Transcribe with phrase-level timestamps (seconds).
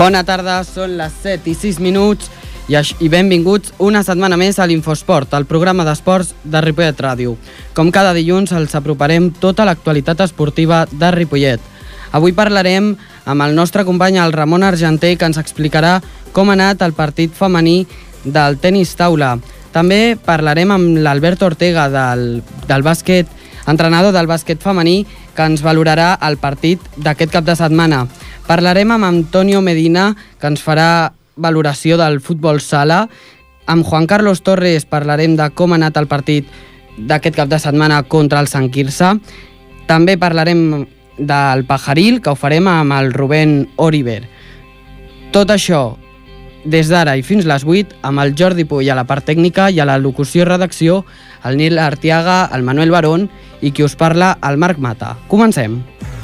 [0.00, 2.30] Bona tarda, són les 7 i 6 minuts
[2.72, 7.34] i, i benvinguts una setmana més a l'Infosport, el programa d'esports de Ripollet Ràdio.
[7.76, 11.60] Com cada dilluns els aproparem tota l'actualitat esportiva de Ripollet.
[12.16, 12.94] Avui parlarem
[13.28, 15.98] amb el nostre company, el Ramon Argenter, que ens explicarà
[16.32, 17.82] com ha anat el partit femení
[18.24, 19.34] del tenis taula.
[19.76, 22.40] També parlarem amb l'Albert Ortega del,
[22.72, 23.28] del bàsquet,
[23.68, 25.02] entrenador del bàsquet femení,
[25.36, 28.06] que ens valorarà el partit d'aquest cap de setmana.
[28.50, 30.08] Parlarem amb Antonio Medina,
[30.40, 33.04] que ens farà valoració del futbol sala.
[33.70, 36.48] Amb Juan Carlos Torres parlarem de com ha anat el partit
[36.98, 39.12] d'aquest cap de setmana contra el Sant Quirze.
[39.86, 40.82] També parlarem
[41.14, 44.24] del Pajaril, que ho farem amb el Rubén Oriver.
[45.30, 45.84] Tot això
[46.64, 49.78] des d'ara i fins les 8 amb el Jordi Puy a la part tècnica i
[49.78, 51.04] a la locució i redacció,
[51.46, 53.30] el Nil Artiaga, el Manuel Barón
[53.62, 55.20] i qui us parla, el Marc Mata.
[55.28, 55.84] Comencem.
[55.86, 56.19] Comencem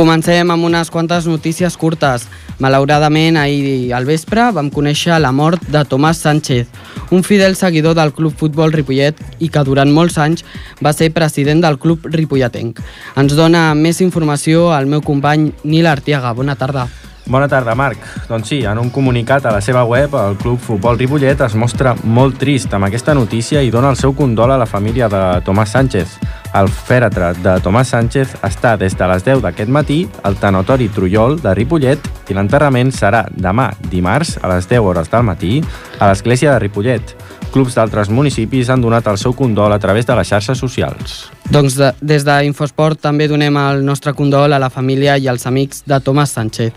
[0.00, 2.26] amb unes quantes notícies curtes.
[2.58, 6.68] Malauradament, ahir al vespre vam conèixer la mort de Tomàs Sánchez,
[7.10, 10.44] un fidel seguidor del Club Futbol Ripollet i que durant molts anys
[10.80, 12.80] va ser president del Club Ripolletenc.
[13.16, 16.32] Ens dona més informació el meu company Nil Artiaga.
[16.32, 16.88] Bona tarda.
[17.26, 18.02] Bona tarda, Marc.
[18.28, 21.94] Doncs sí, en un comunicat a la seva web, el Club Futbol Ripollet es mostra
[22.02, 25.76] molt trist amb aquesta notícia i dona el seu condol a la família de Tomàs
[25.76, 26.16] Sánchez.
[26.58, 31.38] El fèretre de Tomàs Sánchez està des de les 10 d'aquest matí al tanatori Trullol
[31.42, 35.60] de Ripollet i l'enterrament serà demà, dimarts, a les 10 hores del matí,
[36.00, 37.14] a l'església de Ripollet.
[37.50, 41.30] Clubs d'altres municipis han donat el seu condol a través de les xarxes socials.
[41.50, 45.82] Doncs de, des d'Infosport també donem el nostre condol a la família i als amics
[45.86, 46.74] de Tomàs Sánchez.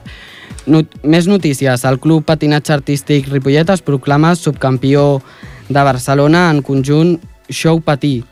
[0.65, 1.83] Not més notícies.
[1.83, 5.21] El Club Patinatge Artístic Ripollet es proclama subcampió
[5.67, 7.17] de Barcelona en conjunt
[7.49, 8.23] Show Patí.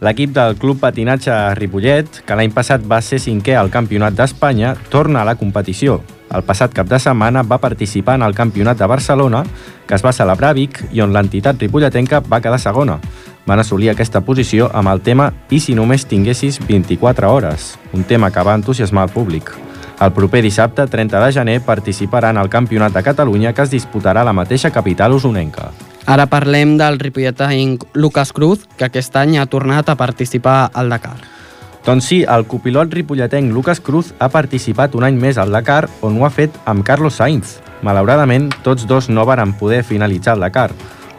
[0.00, 5.22] L'equip del Club Patinatge Ripollet, que l'any passat va ser cinquè al Campionat d'Espanya, torna
[5.22, 6.02] a la competició.
[6.36, 9.44] El passat cap de setmana va participar en el Campionat de Barcelona,
[9.86, 13.00] que es va celebrar a Vic i on l'entitat ripolletenca va quedar segona.
[13.46, 18.30] Van assolir aquesta posició amb el tema I si només tinguessis 24 hores, un tema
[18.30, 19.65] que va entusiasmar el públic.
[20.00, 24.28] El proper dissabte, 30 de gener, participaran al Campionat de Catalunya que es disputarà a
[24.28, 25.70] la mateixa capital usonenca.
[26.06, 31.16] Ara parlem del ripolletenc Lucas Cruz, que aquest any ha tornat a participar al Dakar.
[31.86, 36.20] Doncs sí, el copilot ripolletenc Lucas Cruz ha participat un any més al Dakar, on
[36.20, 37.56] ho ha fet amb Carlos Sainz.
[37.82, 40.70] Malauradament, tots dos no varen poder finalitzar el Dakar.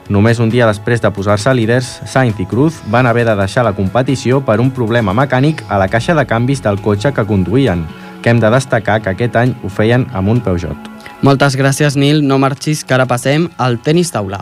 [0.07, 3.73] Només un dia després de posar-se líders, Sainz i Cruz van haver de deixar la
[3.75, 7.83] competició per un problema mecànic a la caixa de canvis del cotxe que conduïen,
[8.27, 10.89] que hem de destacar que aquest any ho feien amb un Peugeot.
[11.23, 12.19] Moltes gràcies, Nil.
[12.27, 14.41] No marxis, que ara passem al tenis taula.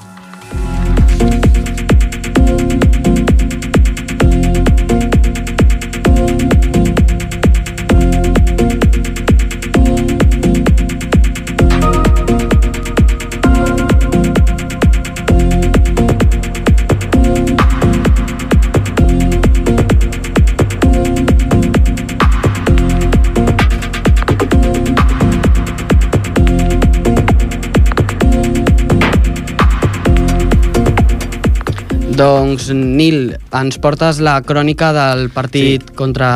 [32.16, 35.96] Doncs, Nil, ens portes la crònica del partit sí.
[36.00, 36.30] contra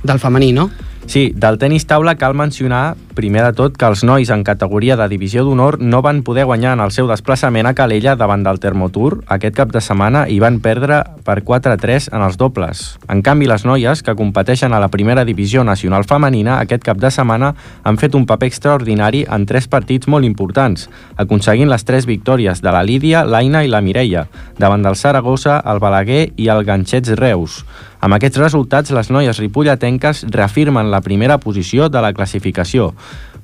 [0.00, 0.70] del femení, no?
[1.04, 5.06] Sí, del tenis taula cal mencionar, primer de tot, que els nois en categoria de
[5.08, 9.22] divisió d'honor no van poder guanyar en el seu desplaçament a Calella davant del Termotour
[9.32, 12.84] aquest cap de setmana i van perdre per 4-3 en els dobles.
[13.08, 17.12] En canvi, les noies, que competeixen a la primera divisió nacional femenina, aquest cap de
[17.14, 22.60] setmana han fet un paper extraordinari en tres partits molt importants, aconseguint les tres victòries
[22.60, 24.26] de la Lídia, l'Aina i la Mireia,
[24.58, 27.62] davant del Saragossa, el Balaguer i el Ganxets Reus.
[28.04, 32.90] Amb aquests resultats, les noies ripolletenques reafirmen la primera posició de la classificació.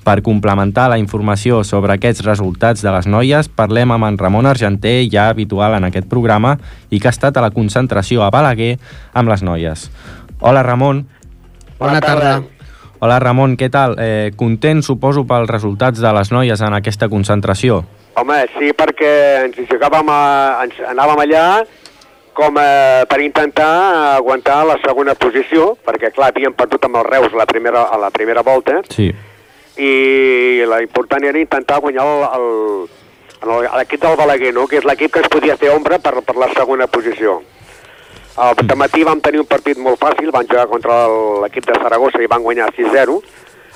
[0.01, 5.05] Per complementar la informació sobre aquests resultats de les noies, parlem amb en Ramon Argenter,
[5.13, 6.57] ja habitual en aquest programa,
[6.89, 8.79] i que ha estat a la concentració a Balaguer
[9.13, 9.91] amb les noies.
[10.41, 11.05] Hola, Ramon.
[11.79, 12.41] Bona tarda.
[13.01, 13.95] Hola, Ramon, què tal?
[14.01, 17.83] Eh, content, suposo, pels resultats de les noies en aquesta concentració?
[18.21, 19.13] Home, sí, perquè
[19.47, 20.21] ens hi jugàvem a,
[20.65, 21.45] ens anàvem allà
[22.37, 23.71] com eh, per intentar
[24.17, 28.11] aguantar la segona posició, perquè clar, havíem perdut amb els Reus la primera, a la
[28.13, 29.11] primera volta, Sí.
[29.79, 32.05] I la important era intentar guanyar
[33.79, 34.67] l'equip del Balaguer, no?
[34.67, 37.41] que és l'equip que ens podia fer ombra per, per la segona posició.
[38.41, 41.07] Al matí vam tenir un partit molt fàcil, van jugar contra
[41.45, 43.21] l'equip de Saragossa i van guanyar 6-0.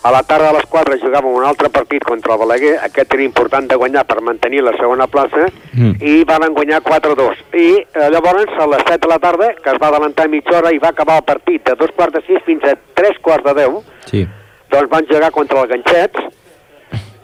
[0.04, 3.24] A la tarda a les 4 jugàvem un altre partit contra el Balaguer, aquest era
[3.24, 5.94] important de guanyar per mantenir la segona plaça, Mm.
[6.06, 7.34] i van guanyar 4-2.
[7.56, 10.70] I eh, llavors, a les 7 de la tarda, que es va adelantar mitja hora
[10.72, 13.54] i va acabar el partit de dos quarts de 6 fins a tres quarts de
[13.54, 14.26] 10, Sí.
[14.74, 16.30] Doncs van jugar contra el Ganxets,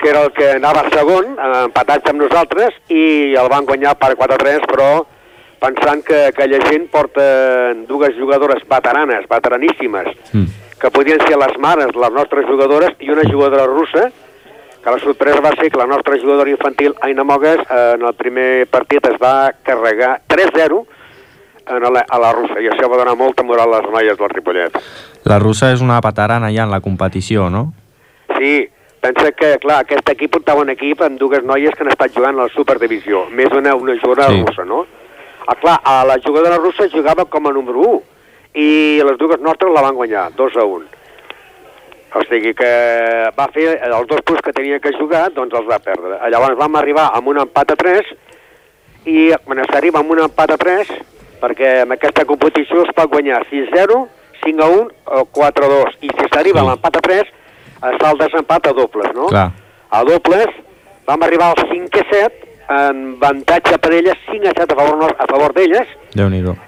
[0.01, 1.35] que era el que anava segon,
[1.67, 5.05] empatats amb nosaltres, i el van guanyar per 4-3, però
[5.61, 10.47] pensant que aquella gent porta dues jugadores veteranes, veteraníssimes, Mm.
[10.81, 14.11] que podien ser les mares, les nostres jugadores, i una jugadora russa,
[14.83, 18.67] que la sorpresa va ser que la nostra jugadora infantil, Aina Mogues, en el primer
[18.69, 20.87] partit es va carregar 3-0 en la,
[21.67, 24.77] a la russa, i això va donar molta moral a les noies del Ripollet.
[25.25, 27.73] La russa és una veterana ja en la competició, no?
[28.39, 28.69] Sí,
[29.01, 32.39] pensa que, clar, aquest equip portava un equip amb dues noies que han estat jugant
[32.39, 34.39] a la Superdivisió, més una, una jugadora Sí.
[34.41, 34.47] sí.
[34.47, 34.87] russa, no?
[35.47, 38.03] Ah, clar, a la jugadora russa jugava com a número 1
[38.55, 40.85] i les dues nostres la van guanyar, 2 a 1.
[42.13, 42.69] O sigui que
[43.39, 46.19] va fer els dos punts que tenia que jugar, doncs els va perdre.
[46.31, 48.09] Llavors vam arribar amb un empat a 3
[49.07, 50.91] i quan s'arriba amb un empat a 3,
[51.41, 54.07] perquè en aquesta competició es pot guanyar 6-0,
[54.45, 54.89] 5 a 1
[55.21, 55.97] o 4 a 2.
[56.01, 56.67] I si s'arriba Sí.
[56.67, 57.27] a l'empat a 3,
[57.91, 59.27] es fa el desempat a dobles, no?
[59.29, 59.51] Clar.
[59.91, 60.47] A dobles
[61.07, 65.17] vam arribar al 5 a 7, en avantatge per elles, 5 a 7 a favor,
[65.19, 65.89] a favor d'elles,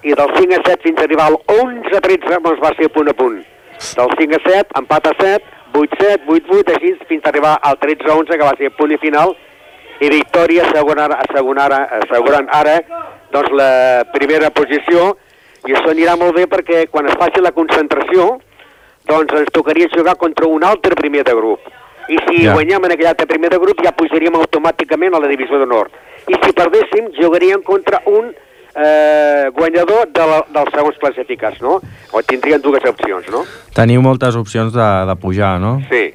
[0.02, 2.88] i del 5 a 7 fins a arribar al 11 a 13 doncs va ser
[2.90, 3.38] punt a punt.
[3.96, 5.44] Del 5 a 7, empat a 7,
[5.74, 8.44] 8 a 7, 8 a 8, així fins a arribar al 13 a 11, que
[8.44, 9.36] va ser punt i final,
[10.02, 12.78] i victòria assegurant, assegurant, assegurant ara
[13.32, 15.12] doncs, la primera posició,
[15.68, 18.40] i això anirà molt bé perquè quan es faci la concentració,
[19.08, 21.60] doncs ens tocaria jugar contra un altre primer de grup.
[22.10, 22.50] I si Ja.
[22.50, 22.54] ja.
[22.54, 25.90] guanyem en aquell altre primer de grup ja pujaríem automàticament a la divisió d'honor.
[26.28, 28.32] I si perdéssim, jugaríem contra un
[28.74, 31.80] eh, guanyador de la, dels segons classificats, no?
[32.12, 33.44] O tindrien dues opcions, no?
[33.74, 35.76] Teniu moltes opcions de, de pujar, no?
[35.90, 36.08] Sí.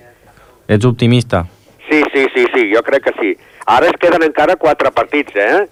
[0.68, 1.46] Ets optimista?
[1.90, 3.38] Sí, sí, sí, sí, jo crec que sí.
[3.68, 5.68] Ara es queden encara quatre partits, eh?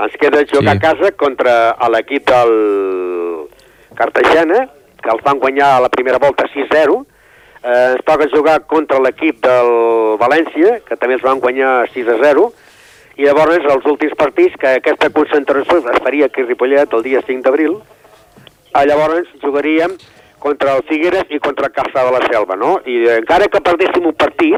[0.00, 0.76] Ens queda jugar Sí.
[0.76, 1.54] a casa contra
[1.90, 3.48] l'equip del
[3.96, 4.68] Cartagena,
[5.02, 7.04] que els van guanyar a la primera volta 6-0.
[7.62, 12.52] Eh, ens toca jugar contra l'equip del València, que també els van guanyar 6-0.
[13.18, 17.20] I llavors els últims partits, que aquesta concentració es faria aquí a Ripollet el dia
[17.26, 17.76] 5 d'abril,
[18.74, 19.98] eh, llavors jugaríem
[20.38, 22.80] contra el Figueres i contra el Caçà de la Selva, no?
[22.86, 24.56] I encara que perdéssim un partit,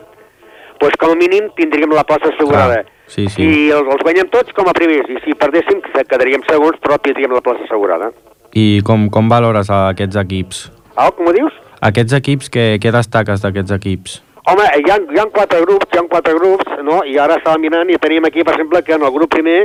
[0.82, 2.82] doncs com a mínim tindríem la plaça assegurada.
[2.82, 3.46] Clar, sí, sí.
[3.46, 6.98] I els, els guanyem tots com a primers, i si perdéssim que quedaríem segons, però
[6.98, 8.10] tindríem la plaça assegurada.
[8.52, 10.66] I com, com valores a aquests equips?
[10.96, 11.54] Ah, com ho dius?
[11.82, 14.20] Aquests equips, què, què destaques d'aquests equips?
[14.50, 17.00] Home, hi ha, hi ha quatre grups, hi ha quatre grups, no?
[17.06, 19.60] I ara estava mirant i tenim aquí, per exemple, que en el grup primer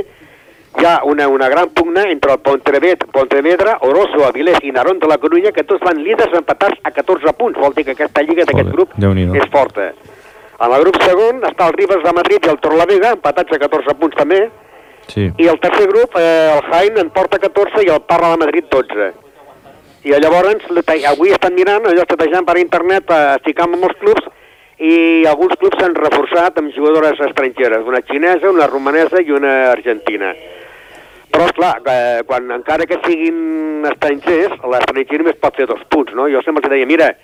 [0.78, 5.08] hi ha una, una gran pugna entre el Pontevedra, Pontevedra Oroso, Avilés i Narón de
[5.10, 7.58] la Corunya, que tots van líders empatats a 14 punts.
[7.58, 9.90] Vol dir que aquesta lliga d'aquest grup és forta.
[10.58, 13.94] En el grup segon està el Ribes de Madrid i el Torlavega, empatats a 14
[14.00, 14.40] punts també,
[15.08, 15.30] Sí.
[15.38, 18.64] i el tercer grup, eh, el Jaén en porta 14 i el Parla de Madrid
[18.70, 19.12] 12.
[20.04, 20.66] I llavors,
[21.08, 24.28] avui estan mirant, allò estatejant per internet, eh, ficant amb els clubs,
[24.78, 30.34] i alguns clubs s'han reforçat amb jugadores estrangeres, una xinesa, una romanesa i una argentina.
[31.30, 36.28] Però, esclar, eh, quan, encara que siguin estrangers, l'estranger només pot fer dos punts, no?
[36.28, 37.16] Jo sempre els deia, mira,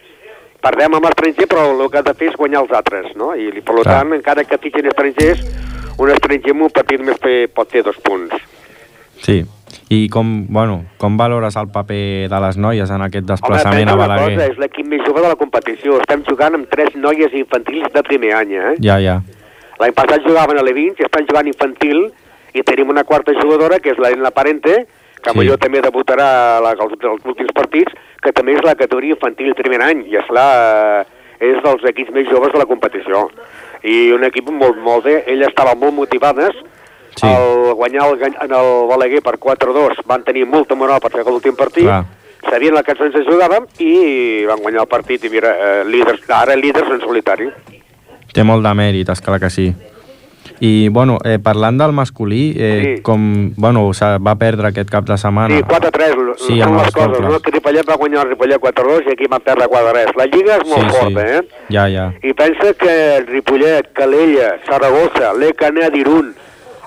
[0.65, 3.35] perdem amb l'estranger, però el que has de fer és guanyar els altres, no?
[3.37, 3.85] I, per Clar.
[3.91, 5.45] tant, encara que fitxin estrangers,
[6.01, 7.21] un estranger amb un partit només
[7.55, 8.35] pot fer dos punts.
[9.25, 9.45] Sí.
[9.93, 13.95] I com, bueno, com valores el paper de les noies en aquest Home, desplaçament pensa
[13.95, 14.35] a Balaguer?
[14.37, 15.99] cosa, és l'equip més jove de la competició.
[16.01, 18.75] Estem jugant amb tres noies infantils de primer any, eh?
[18.83, 19.19] Ja, ja.
[19.83, 22.07] L'any passat jugaven a l'E20 i estan jugant infantil
[22.55, 24.85] i tenim una quarta jugadora, que és l'Elena Parente,
[25.33, 25.59] que Sí.
[25.59, 29.81] també debutarà a la, als, als últims partits, que també és la categoria infantil primer
[29.83, 31.05] any, i esclar, eh,
[31.41, 33.31] és dels equips més joves de la competició.
[33.83, 36.55] I un equip molt, molt bé, elles estaven molt motivades,
[37.17, 37.27] Sí.
[37.29, 41.55] al guanyar el, en el Balaguer per 4-2 van tenir molta moral per fer l'últim
[41.55, 42.05] partit, Clar.
[42.51, 46.57] sabien el que ens jugàvem i van guanyar el partit i mira, eh, líders, ara
[46.57, 47.49] líders en solitari.
[48.33, 49.73] Té molt de mèrit, esclar que sí.
[50.61, 53.03] I, bueno, eh, parlant del masculí, eh, Sí.
[53.03, 53.91] com, bueno,
[54.27, 55.57] va perdre aquest cap de setmana.
[55.57, 57.39] Sí, 4-3, Sí, amb les coses, no?
[57.41, 60.15] Que Ripollet va guanyar el Ripollet 4-2 i aquí van perdre 4-3.
[60.19, 61.43] La Lliga és molt sí, forta, eh?
[61.71, 62.13] Ja, ja.
[62.23, 66.35] I pensa que el Ripollet, Calella, Saragossa, l'Ecanet, Irún,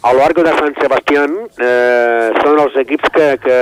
[0.03, 3.59] a l'Arco de Sant Sebastián eh, són els equips que, que,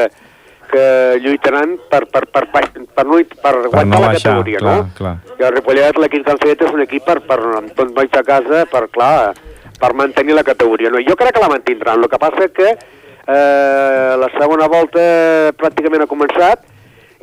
[0.71, 0.85] que
[1.23, 4.89] lluitaran per, per, per, per, per, no, per guanyar no la baixar, categoria, clar, no?
[4.97, 5.15] clar.
[5.39, 8.17] I el Ripollet, l'equip que han fet és un equip per, per amb tot nois
[8.19, 9.54] a casa, per, clar, per
[9.93, 10.89] mantenir la categoria.
[10.89, 10.99] No?
[10.99, 16.09] Jo crec que la mantindran, el que passa que eh, la segona volta pràcticament ha
[16.11, 16.65] començat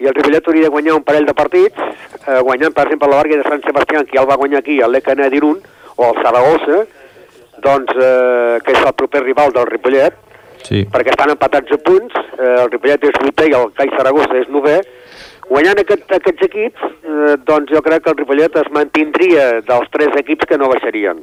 [0.02, 1.78] i el Ripollet hauria de guanyar un parell de partits,
[2.26, 4.80] eh, guanyant, per exemple, la Barca de Sant Sebastià, que ja el va guanyar aquí,
[4.82, 5.60] el l'Ecana d'Irun,
[5.94, 6.80] o el Saragossa,
[7.62, 10.16] doncs, eh, que és el proper rival del Ripollet,
[10.62, 10.84] Sí.
[10.86, 14.48] perquè estan empatats a punts, eh, el Ripollet és vuitè i el CAI Saragossa és
[14.48, 14.80] novè,
[15.48, 20.16] guanyant aquest, aquests equips, eh, doncs jo crec que el Ripollet es mantindria dels tres
[20.16, 21.22] equips que no baixarien.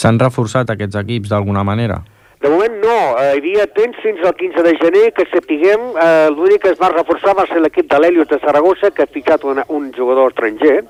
[0.00, 2.00] S'han reforçat aquests equips d'alguna manera?
[2.40, 6.28] De moment no, eh, hi havia temps fins al 15 de gener que sapiguem, eh,
[6.32, 9.44] l'únic que es va reforçar va ser l'equip de l'Helios de Saragossa que ha ficat
[9.44, 10.84] una, un jugador estranger,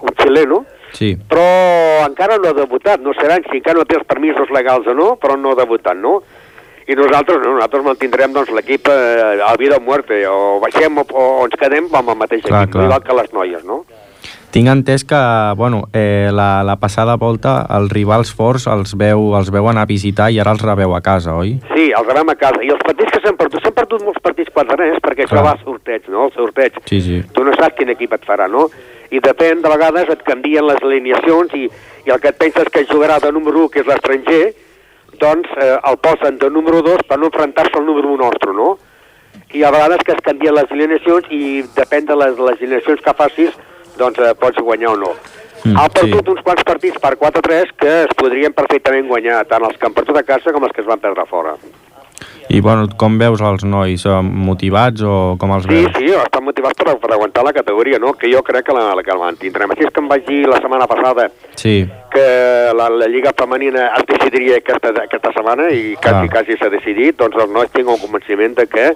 [0.00, 1.16] un xileno, Sí.
[1.30, 4.94] però encara no ha debutat, no seran si encara no té els permisos legals o
[4.94, 6.20] no, però no ha debutat, no?
[6.90, 11.04] I nosaltres no, nosaltres mantindrem doncs, l'equip eh, a vida o muerte, o baixem o,
[11.14, 12.86] o ens quedem amb el mateix Clar, equip, clar.
[12.88, 13.84] igual que les noies, no?
[14.50, 15.18] Tinc entès que,
[15.56, 19.90] bueno, eh, la, la passada volta els rivals forts els veu, els veu anar a
[19.90, 21.52] visitar i ara els rebeu a casa, oi?
[21.70, 22.58] Sí, els rebem a casa.
[22.66, 25.54] I els partits que s'han perdut, s'han perdut molts partits quatre res, perquè això va
[25.54, 26.26] a sorteig, no?
[26.26, 26.80] El sorteig.
[26.90, 27.20] Sí, sí.
[27.30, 28.66] Tu no saps quin equip et farà, no?
[29.14, 31.70] I depèn, de vegades et canvien les alineacions i,
[32.06, 34.44] i el que et penses que jugarà de número 1, que és l'estranger,
[35.22, 38.74] doncs eh, el posen de número 2 per no enfrontar-se al número 1 nostre, no?
[39.54, 43.18] I a vegades que es canvien les alineacions i depèn de les, les alineacions que
[43.18, 43.58] facis,
[44.00, 45.12] doncs eh, pots guanyar o no.
[45.60, 46.32] Mm, ha perdut sí.
[46.32, 50.16] uns quants partits per 4-3 que es podrien perfectament guanyar, tant els que han perdut
[50.16, 51.52] a casa com els que es van perdre fora.
[52.50, 54.02] I, bueno, com veus els nois?
[54.26, 55.92] Motivats o com els Sí, veus?
[55.96, 58.12] sí, estan motivats per, per aguantar la categoria, no?
[58.18, 59.70] que jo crec que la, que la mantindrem.
[59.70, 62.26] Així és que em vaig dir la setmana passada Sí, que
[62.74, 66.32] la, la Lliga Femenina es decidiria aquesta, aquesta setmana i quasi, Clar.
[66.34, 68.88] quasi s'ha decidit, doncs els nois tinc un convenciment de que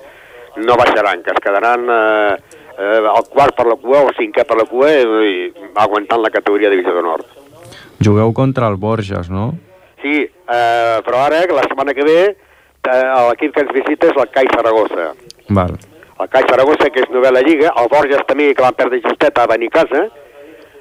[0.57, 2.37] no baixaran, que es quedaran eh,
[2.79, 6.31] eh, el quart per la cua o cinquè per la cua i, i aguantant la
[6.31, 7.25] categoria de divisió d'honor.
[8.05, 9.55] jugueu contra el Borges, no?
[10.03, 12.19] Sí, eh, però ara, que la setmana que ve,
[12.85, 15.13] eh, l'equip que ens visita és el CAI Saragossa.
[15.49, 15.79] Val.
[16.21, 19.47] El CAI Saragossa, que és novel·la lliga, el Borges també, que van perdre justet, a
[19.47, 20.05] venir a casa,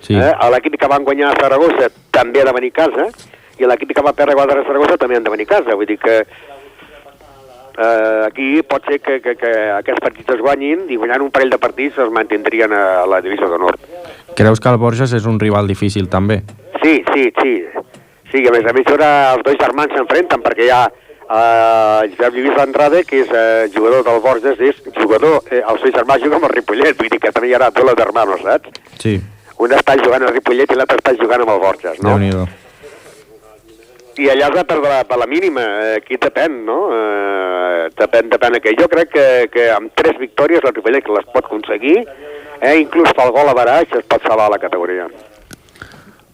[0.03, 0.17] Sí.
[0.19, 0.33] eh?
[0.51, 3.05] l'equip que van guanyar a Saragossa també ha de venir a casa,
[3.57, 5.97] i l'equip que va perdre a Saragossa també han de venir a casa, vull dir
[5.97, 6.25] que
[7.77, 11.53] eh, aquí pot ser que, que, que aquests partits es guanyin i guanyant un parell
[11.53, 13.79] de partits es mantindrien a la divisió d'honor.
[14.37, 16.41] Creus que el Borges és un rival difícil, també?
[16.83, 17.55] Sí, sí, sí.
[18.33, 22.33] Sí, a més a més ara els dos germans s'enfrenten perquè hi ha eh, Josep
[22.33, 26.39] Lluís Andrade, que és eh, jugador del Borges, és jugador, eh, el seu germà juga
[26.39, 28.83] amb el Ripollet, vull dir que també hi haurà duelo d'hermanos, saps?
[29.01, 29.19] Sí,
[29.63, 32.17] Un està jugant al Ripollet i l'altre està jugant amb el Borges, no?
[32.17, 32.31] déu nhi
[34.23, 36.79] I allà es va perdre per la mínima, eh, aquí depèn, no?
[36.93, 37.32] Eh,
[37.99, 41.99] depèn, depèn que jo crec que, que amb tres victòries el Ripollet les pot aconseguir,
[42.61, 45.07] eh, inclús pel gol a baraix es pot salvar la categoria.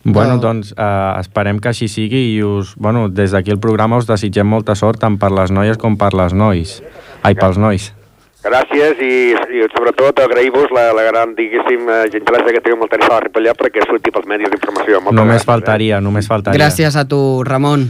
[0.04, 0.38] Bueno, Ah.
[0.42, 4.48] doncs eh, esperem que així sigui i us, bueno, des d'aquí el programa us desitgem
[4.48, 6.82] molta sort tant per les noies com per les nois.
[7.22, 7.94] Ai, pels nois.
[8.40, 12.90] Gràcies i, i sobretot agrair-vos la, la gran, diguéssim, eh, gentilesa que teniu amb el
[12.94, 15.02] tenis a la Ripollet perquè surti pels medis d'informació.
[15.12, 15.50] Només gràcies, eh?
[15.52, 16.58] faltaria, només faltaria.
[16.58, 17.90] Gràcies a tu, Ramon.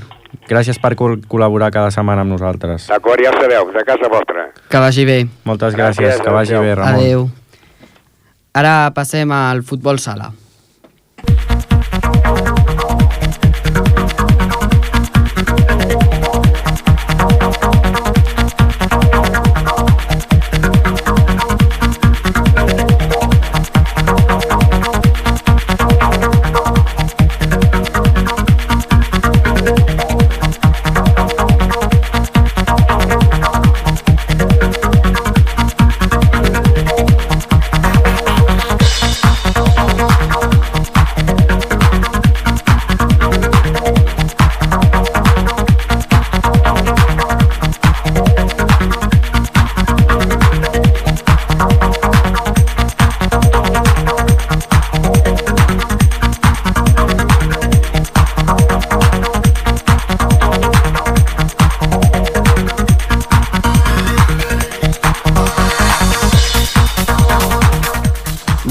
[0.50, 2.88] Gràcies per col col·laborar cada setmana amb nosaltres.
[2.90, 4.48] D'acord, ja ho sabeu, de casa vostra.
[4.70, 5.28] Que vagi bé.
[5.46, 6.62] Moltes gràcies, Gràcies, que vagi adéu.
[6.64, 7.00] bé, Ramon.
[7.00, 7.30] Adeu.
[8.54, 10.32] Ara passem al futbol sala.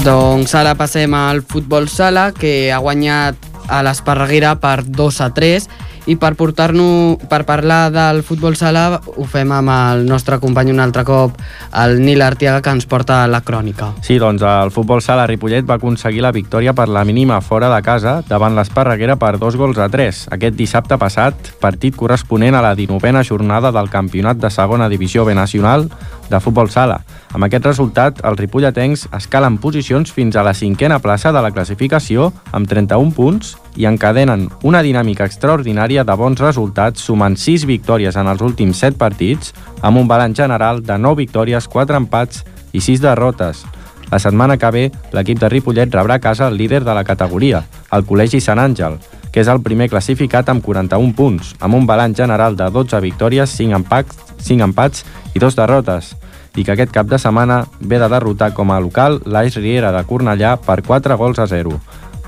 [0.09, 3.37] Doncs ara passem al futbol sala, que ha guanyat
[3.69, 5.67] a l'Esparreguera per 2 a 3
[6.09, 10.81] i per portar-nos per parlar del futbol sala ho fem amb el nostre company un
[10.81, 11.35] altre cop,
[11.83, 13.91] el Nil Artiaga, que ens porta la crònica.
[14.01, 17.81] Sí, doncs el futbol sala Ripollet va aconseguir la victòria per la mínima fora de
[17.85, 20.25] casa davant l'Esparreguera per dos gols a tres.
[20.33, 25.37] Aquest dissabte passat, partit corresponent a la 19a jornada del campionat de segona divisió B
[25.37, 25.91] nacional
[26.29, 26.99] de futbol sala.
[27.33, 32.29] Amb aquest resultat, els ripolletens escalen posicions fins a la cinquena plaça de la classificació
[32.51, 38.29] amb 31 punts i encadenen una dinàmica extraordinària de bons resultats sumant 6 victòries en
[38.31, 43.01] els últims 7 partits amb un balanç general de 9 victòries, 4 empats i 6
[43.01, 43.65] derrotes.
[44.09, 47.61] La setmana que ve, l'equip de Ripollet rebrà a casa el líder de la categoria,
[47.93, 48.97] el Col·legi Sant Àngel,
[49.31, 53.49] que és el primer classificat amb 41 punts, amb un balanç general de 12 victòries,
[53.49, 55.05] 5 empats, 5 empats
[55.35, 56.15] i 2 derrotes,
[56.57, 60.03] i que aquest cap de setmana ve de derrotar com a local l'Aix Riera de
[60.03, 61.79] Cornellà per 4 gols a 0.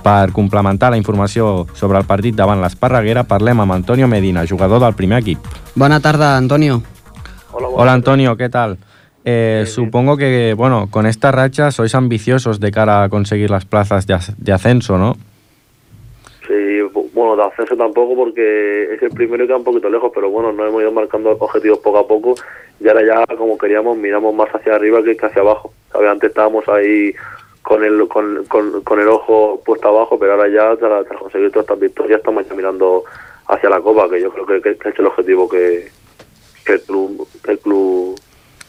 [0.02, 4.94] Per complementar la informació sobre el partit davant l'Esparreguera, parlem amb Antonio Medina, jugador del
[4.98, 5.40] primer equip.
[5.76, 6.82] Bona tarda, Antonio.
[7.52, 8.78] Hola, Hola Antonio, ¿qué tal?
[9.26, 14.08] Eh, supongo que, bueno, con esta racha sois ambiciosos de cara a conseguir las plazas
[14.08, 15.18] de, as- de ascenso, ¿no?
[16.48, 16.54] Sí,
[17.14, 20.52] bueno, de ascenso tampoco porque es el primero y queda un poquito lejos, pero bueno,
[20.52, 22.36] nos hemos ido marcando objetivos poco a poco
[22.80, 25.74] y ahora ya como queríamos miramos más hacia arriba que hacia abajo.
[25.92, 26.10] ¿sabes?
[26.10, 27.14] Antes estábamos ahí
[27.62, 31.80] con el con, con, el ojo puesto abajo, pero ahora ya tras, conseguir todas estas
[31.80, 33.04] victorias estamos ya mirando
[33.48, 35.90] hacia la Copa, que yo creo que, es el objetivo que,
[36.66, 38.20] que el club el club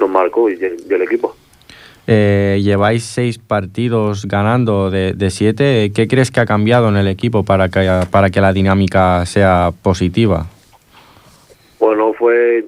[0.00, 1.34] nos marcó y el equipo.
[2.09, 5.92] Eh, lleváis seis partidos ganando de, de siete.
[5.94, 9.71] ¿Qué crees que ha cambiado en el equipo para que, para que la dinámica sea
[9.82, 10.47] positiva?
[11.78, 12.64] Bueno, fue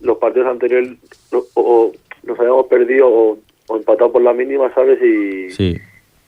[0.00, 0.90] los partidos anteriores
[1.32, 1.92] o, o
[2.24, 4.98] nos habíamos perdido o, o empatado por la mínima, ¿sabes?
[5.02, 5.78] Y, Sí.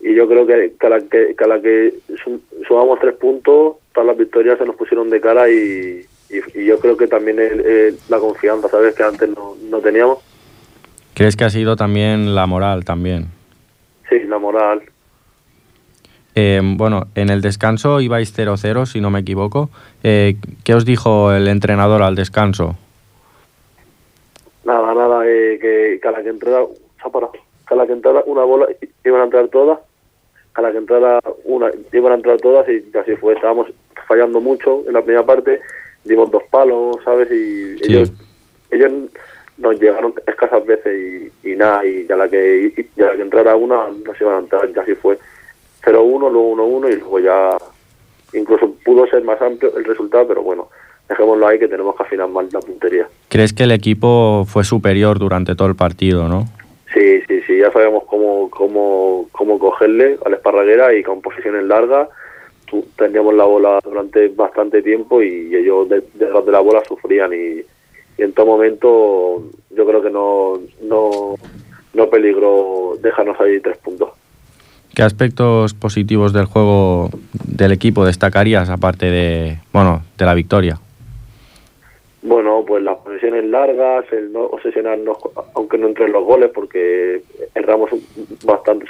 [0.01, 1.95] y yo creo que, que a la que, que a la que
[2.25, 6.65] sum- sumamos tres puntos, todas las victorias se nos pusieron de cara y, y, y
[6.65, 8.95] yo creo que también el- el- la confianza, ¿sabes?
[8.95, 10.19] Que antes no, no teníamos.
[11.17, 13.29] ¿Crees que ha sido también la moral también?
[14.11, 14.83] Sí, la moral.
[16.35, 19.71] Eh, bueno, en el descanso ibais 0-0, si no me equivoco.
[20.03, 22.77] Eh, ¿Qué os dijo el entrenador al descanso?
[24.67, 26.67] Nada, nada, eh, que, que a la que entrara,
[27.11, 27.33] parado.
[27.67, 28.67] que a la que entrara una bola
[29.03, 29.79] iban a entrar todas,
[30.53, 33.33] a la que entrara una iban a entrar todas y así fue.
[33.33, 33.69] Estábamos
[34.07, 35.61] fallando mucho en la primera parte,
[36.05, 37.31] dimos dos palos, ¿sabes?
[37.31, 37.93] Y Sí.
[37.95, 38.13] ellos,
[38.71, 38.93] ellos
[39.59, 43.17] nos llegaron escasas veces y, y nada, y a la que y, y a la
[43.17, 45.19] que entrara una nos iban a entrar, y así fue.
[45.83, 47.57] 0-1, luego 1-1 y luego ya
[48.33, 50.69] incluso pudo ser más amplio el resultado, pero bueno,
[51.09, 53.07] dejémoslo ahí que tenemos que afinar más la puntería.
[53.29, 56.47] ¿Crees que el equipo fue superior durante todo el partido, no?
[56.93, 61.65] Sí, sí, sí, ya sabíamos cómo, cómo, cómo cogerle a la esparraguera y con posiciones
[61.65, 62.09] largas.
[62.97, 67.63] Teníamos la bola durante bastante tiempo y ellos de- detrás de la bola sufrían y,
[68.19, 71.35] y en todo momento yo creo que no, no,
[71.95, 74.11] no peligró dejarnos ahí tres puntos.
[74.95, 77.11] ¿Qué aspectos positivos del juego
[77.45, 80.81] del equipo destacarías aparte de, bueno, de la victoria?
[82.23, 85.19] Bueno, pues las posiciones largas, el no obsesionarnos,
[85.55, 87.23] aunque no entren los goles, porque
[87.55, 87.91] erramos
[88.45, 88.89] bastantes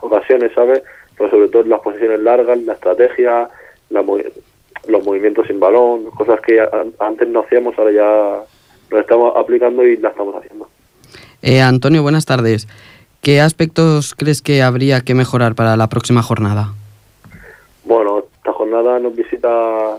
[0.00, 0.82] ocasiones, ¿sabes?
[1.18, 3.50] Pero sobre todo las posiciones largas, la estrategia,
[3.90, 4.04] la
[4.88, 6.60] los movimientos sin balón, cosas que
[6.98, 8.42] antes no hacíamos, ahora ya
[8.92, 10.68] nos estamos aplicando y las estamos haciendo.
[11.42, 12.68] Eh, Antonio, buenas tardes.
[13.22, 16.74] ¿Qué aspectos crees que habría que mejorar para la próxima jornada?
[17.84, 19.98] Bueno, esta jornada nos visita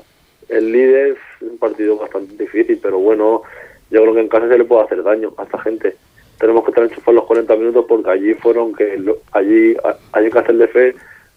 [0.50, 3.42] el líder, un partido bastante difícil, pero bueno,
[3.90, 5.96] yo creo que en casa se le puede hacer daño a esta gente.
[6.40, 10.26] Tenemos que estar enchufados los 40 minutos porque allí fueron que lo- allí, a- allí
[10.26, 10.96] en Castel de Fe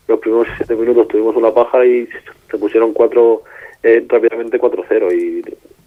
[0.08, 2.08] los primeros 7 minutos tuvimos una paja y
[2.50, 3.42] se pusieron cuatro
[3.86, 5.42] eh, rápidamente 4-0 y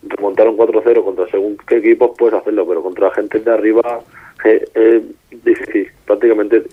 [0.08, 4.00] remontaron 4-0 contra según qué equipos puedes hacerlo, pero contra gente de arriba
[4.46, 6.64] eh, es difícil, prácticamente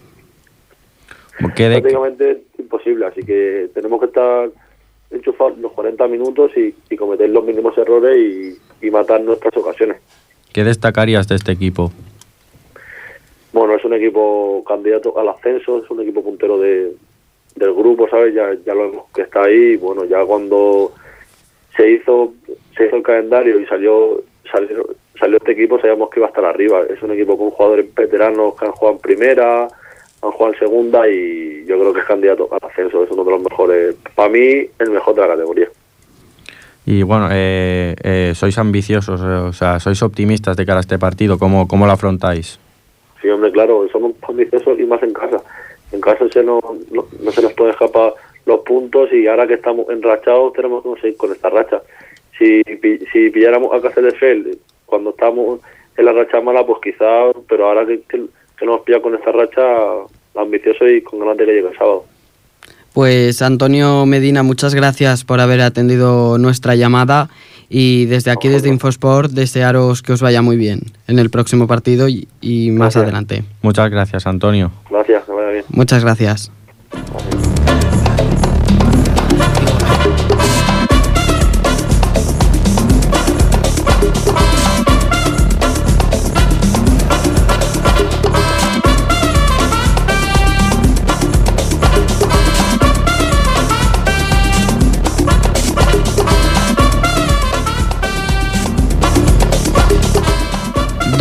[1.55, 4.49] ¿Qué de- prácticamente imposible, así que tenemos que estar
[5.11, 9.99] enchufados los 40 minutos y, y cometer los mínimos errores y, y matar nuestras ocasiones.
[10.53, 11.93] ¿Qué destacarías de este equipo?
[13.53, 16.93] Bueno, es un equipo candidato al ascenso, es un equipo puntero de,
[17.57, 18.35] del grupo, ¿sabes?
[18.35, 19.77] Ya, ya lo vemos que está ahí.
[19.77, 20.93] Bueno, ya cuando
[21.77, 22.33] se hizo
[22.77, 24.87] se hizo el calendario y salió salió,
[25.19, 26.81] salió este equipo, sabíamos que iba a estar arriba.
[26.89, 31.09] Es un equipo con jugadores veteranos que han jugado en primera, han jugado en segunda
[31.09, 33.05] y yo creo que es candidato al ascenso.
[33.05, 35.69] Es uno de los mejores, para mí, el mejor de la categoría.
[36.85, 40.99] Y bueno, eh, eh, sois ambiciosos, eh, o sea, sois optimistas de cara a este
[40.99, 41.39] partido.
[41.39, 42.61] ¿Cómo, cómo lo afrontáis?
[43.21, 45.43] Sí, hombre, claro, somos ambiciosos y más en casa.
[45.91, 46.63] En casa se nos,
[46.93, 48.15] no, no se nos puede escapar
[48.47, 51.83] los puntos y ahora que estamos enrachados tenemos que seguir con esta racha.
[52.39, 54.57] Si, pi- si pilláramos a Castelldefels
[54.87, 55.61] cuando estamos
[55.97, 58.23] en la racha mala, pues quizás, pero ahora que, que,
[58.59, 59.63] que nos pilla con esta racha,
[60.37, 62.05] ambicioso y con ganas de que llegue el sábado.
[62.93, 67.29] Pues Antonio Medina, muchas gracias por haber atendido nuestra llamada
[67.69, 72.09] y desde aquí, desde Infosport, desearos que os vaya muy bien en el próximo partido
[72.09, 73.03] y, y más Gracias.
[73.03, 73.43] adelante.
[73.63, 74.71] Muchas gracias, Antonio.
[74.89, 75.65] Gracias, que vaya bien.
[75.71, 76.51] Muchas gracias.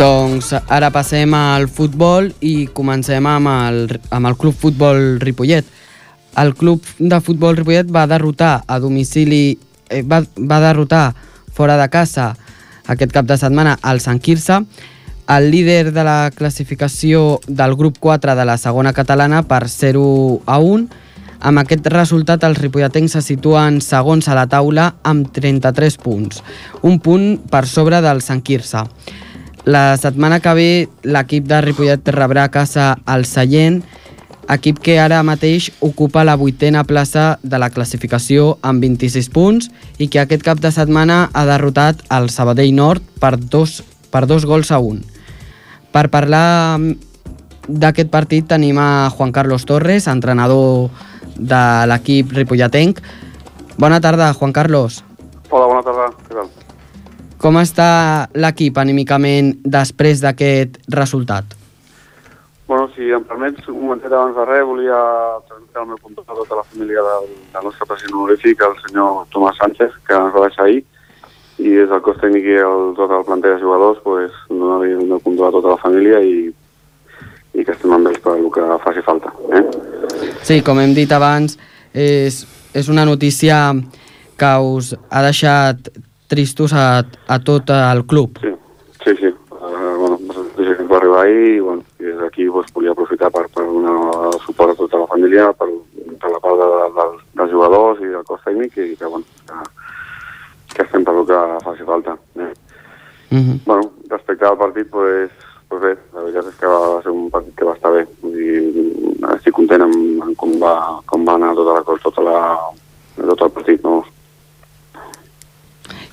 [0.06, 3.78] Doncs ara passem al futbol i comencem amb el,
[4.14, 5.66] amb el Club Futbol Ripollet.
[6.38, 9.56] El Club de Futbol Ripollet va derrotar a domicili,
[9.90, 11.08] eh, va, va derrotar
[11.56, 12.28] fora de casa
[12.86, 14.60] aquest cap de setmana al Sant Quirze,
[15.26, 20.06] el líder de la classificació del grup 4 de la segona catalana per 0
[20.46, 20.86] a 1.
[21.40, 26.44] Amb aquest resultat, els ripolletens se situen segons a la taula amb 33 punts,
[26.86, 28.86] un punt per sobre del Sant Quirze.
[29.66, 30.70] La setmana que ve
[31.02, 33.80] l'equip de Ripollet rebrà a casa el Sallent,
[34.54, 39.66] equip que ara mateix ocupa la vuitena plaça de la classificació amb 26 punts
[39.98, 43.80] i que aquest cap de setmana ha derrotat el Sabadell Nord per dos,
[44.14, 45.00] per dos gols a un.
[45.90, 46.78] Per parlar
[47.66, 50.92] d'aquest partit tenim a Juan Carlos Torres, entrenador
[51.34, 53.02] de l'equip ripolletenc.
[53.82, 55.02] Bona tarda, Juan Carlos.
[55.50, 56.12] Hola, bona tarda.
[56.22, 56.65] Què tal?
[57.46, 61.52] Com està l'equip anímicament després d'aquest resultat?
[62.66, 64.96] Bueno, si em permets, un momentet abans de res, volia
[65.46, 69.20] transmetre el meu condol a tota la família del, del nostre president honorífic, el senyor
[69.30, 70.80] Tomàs Sánchez, que ens va deixar ahir,
[71.62, 75.06] i des del cos tècnic i el, tot el planter de jugadors, pues, donar-li el
[75.12, 76.50] meu condol a tota la família i,
[77.54, 79.30] i que estem amb ells per el que faci falta.
[79.54, 79.62] Eh?
[80.42, 81.54] Sí, com hem dit abans,
[81.94, 82.42] és,
[82.74, 83.62] és una notícia
[84.34, 85.94] que us ha deixat
[86.26, 88.38] tristos a, a tot el club.
[88.42, 88.54] Sí,
[89.04, 89.34] sí, sí.
[89.56, 90.18] Uh, bueno,
[90.58, 94.36] ens va arribar ahir i, bueno, i des d'aquí pues, volia aprofitar per, per donar
[94.44, 95.68] suport a tota la família, per,
[96.20, 97.06] per la part de, de,
[97.40, 99.64] dels jugadors i del cos tècnic i que, bueno, que,
[100.74, 102.18] que estem per el que faci falta.
[102.36, 102.52] Eh?
[103.30, 103.58] Mm -hmm.
[103.66, 105.30] Bueno, respecte al partit, pues,
[105.68, 108.06] pues bé, la veritat és que va ser un partit que va estar bé.
[108.22, 108.56] Vull dir,
[109.36, 112.38] estic content amb, amb com, va, com va anar tota la cosa, tota la,
[113.16, 114.04] tot el partit, no?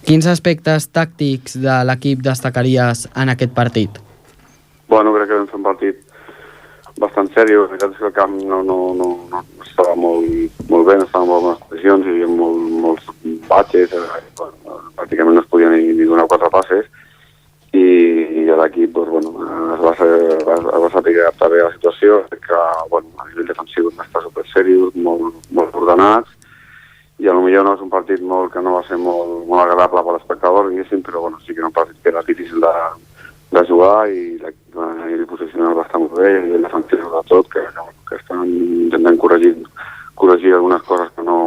[0.04, 4.02] Quins aspectes tàctics de l'equip destacaries en aquest partit?
[4.92, 6.02] Bueno, crec que vam fer un partit
[7.00, 7.70] bastant seriós.
[7.70, 11.08] La veritat és que el camp no, no, no, no estava molt, molt bé, no
[11.08, 13.08] estava en molt bones condicions, hi havia molt, molts
[13.48, 16.92] batxes, eh, bueno, pràcticament no es podia ni, ni donar quatre passes,
[17.72, 17.88] i,
[18.44, 20.12] i l'equip doncs, bueno, es va, ser,
[20.44, 24.04] va, es va saber adaptar bé a la situació, que bueno, a nivell defensiu va
[24.04, 26.36] estar super seriós, molt, molt ordenats,
[27.24, 30.02] i a lo no és un partit molt, que no va ser molt, molt agradable
[30.04, 32.74] per l'espectador, diguéssim, però bueno, sí que era un partit que era difícil de,
[33.54, 37.22] de jugar i l'equip a nivell posicional va estar molt bé, a nivell defensiu de
[37.30, 39.54] tot, que, que, que estan intentant corregir,
[40.20, 41.38] corregir algunes coses que no,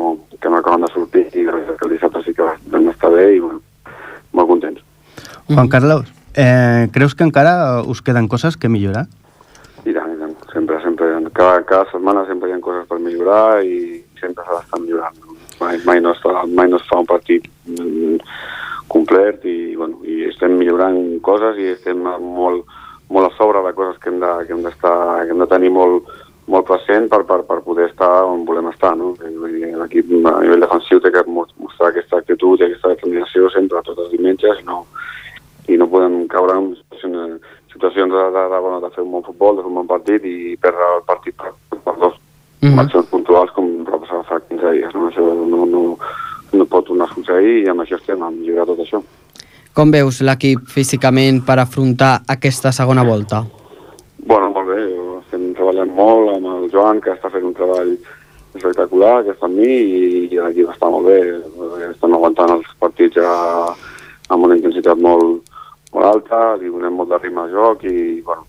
[0.40, 3.42] que no acaben de sortir i que el dissabte sí que vam estar bé i
[3.42, 3.60] bueno,
[4.32, 4.84] molt contents.
[5.56, 9.06] Juan Carlos, eh, creus que encara us queden coses que millorar?
[9.88, 10.34] I tant, i tant.
[10.52, 11.06] Sempre, sempre.
[11.32, 15.16] Cada, cada setmana sempre hi ha coses per millorar i sempre s'ha d'estar millorant.
[15.62, 18.18] Mai, mai, no fa, mai no es fa un partit mm,
[18.92, 22.68] complet i, bueno, i estem millorant coses i estem molt,
[23.08, 25.72] molt a sobre de coses que hem de, que hem d'estar, que hem de tenir
[25.72, 26.12] molt,
[26.52, 28.92] molt present per, per, per poder estar on volem estar.
[29.00, 29.14] No?
[29.24, 34.04] L'equip a nivell defensiu té que mostrar aquesta actitud i aquesta determinació sempre a tots
[34.04, 34.82] els dimensions i no,
[35.68, 37.42] i no podem caure en situacions,
[37.72, 40.26] situacions de, de, de, bueno, de fer un bon futbol, de fer un bon partit
[40.28, 42.18] i perdre el partit per, per dos
[42.66, 42.85] mm -hmm.
[42.85, 44.94] accions puntuals com passar fa 15 dies.
[44.94, 45.09] No?
[45.09, 45.98] Això no, no,
[46.52, 49.02] no pot tornar a succeir i amb això estem a millorar tot això.
[49.76, 53.44] Com veus l'equip físicament per afrontar aquesta segona volta?
[54.26, 54.83] Bueno, molt bé.
[55.20, 57.92] Estem treballant molt amb el Joan, que està fent un treball
[58.55, 60.00] espectacular, que està amb mi, i,
[60.33, 61.20] i l'equip està molt bé.
[61.90, 63.31] Estan aguantant els partits ja
[64.33, 65.44] amb una intensitat molt,
[65.92, 68.46] molt alta, li donem molt de ritme al joc i, bueno,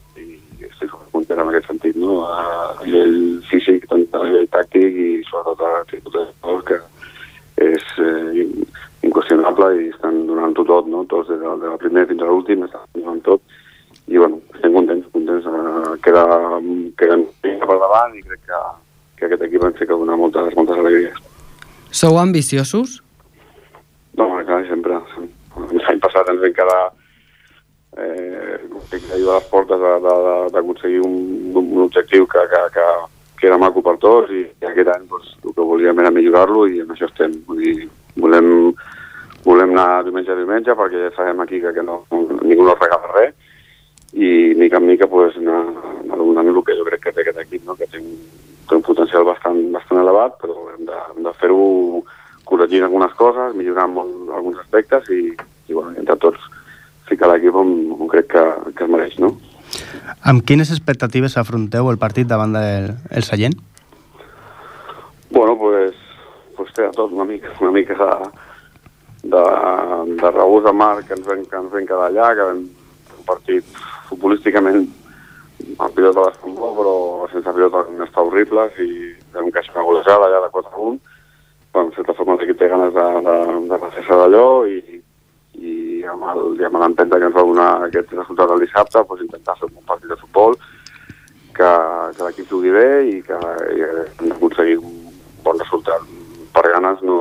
[2.38, 2.44] A
[2.84, 6.82] nivell físic, tant a nivell tàctic i sobretot a l'actitud de jugadors que
[7.68, 8.46] és eh,
[9.08, 11.06] inqüestionable i estan donant-ho tot, no?
[11.10, 13.42] Tots des de, de la primera fins a l'últim estan donant tot
[14.08, 15.46] i bueno, estem contents, contents.
[15.46, 16.24] Uh, queda,
[17.00, 18.62] queda per davant i crec que,
[19.20, 21.18] que aquest equip ens fica donar moltes, moltes alegries.
[21.92, 23.02] Sou ambiciosos?
[24.18, 25.02] No, clar, sempre.
[25.58, 26.82] L'any passat ens vam quedar
[27.98, 29.84] eh, a les portes
[30.56, 31.18] d'aconseguir un,
[31.58, 32.88] un objectiu que, que, que,
[33.42, 36.64] que era maco per tots i, i aquest any doncs, el que volíem era millorar-lo
[36.72, 37.36] i en això estem.
[37.50, 38.50] Vull dir, volem,
[39.44, 42.06] volem anar diumenge perquè ja sabem aquí que, que no,
[42.42, 43.34] ningú no regala res
[44.14, 45.66] i mica en mica pues, anar,
[46.04, 47.76] anar donant el que jo crec que té aquest equip, no?
[47.76, 48.16] que té un,
[48.68, 52.02] té un potencial bastant, bastant elevat, però hem de, hem de fer-ho
[52.48, 55.36] corregint algunes coses, millorant molt alguns aspectes i,
[55.68, 56.40] i bueno, entre tots
[57.08, 59.36] ficar l'equip on, on crec que, que es mereix, no?
[60.24, 63.60] Amb quines expectatives afronteu el partit davant del el Sallent?
[65.30, 65.96] Bueno, pues,
[66.56, 68.32] pues té a tot una mica, una mica de,
[69.24, 72.64] de, de regús de mar que ens ven, que ens ven quedar allà, que vam
[73.28, 73.78] partit
[74.10, 74.86] futbolísticament
[75.78, 76.96] amb pilota bastant bo, però
[77.32, 78.90] sense pilota està horribles i
[79.34, 80.98] vam queixar una golejada allà de 4-1.
[81.74, 83.38] Bueno, en certa forma l'equip té ganes de, de,
[83.70, 85.02] de refer-se d'allò i,
[85.62, 85.76] i
[86.10, 89.90] amb l'empenta que ens va donar aquest resultat el dissabte, doncs intentar fer un bon
[89.92, 90.58] partit de futbol,
[91.58, 91.72] que,
[92.16, 93.38] que l'equip jugui bé i que
[93.74, 94.96] i, eh, hem d'aconseguir un
[95.46, 96.06] bon resultat.
[96.54, 97.20] Per ganes no,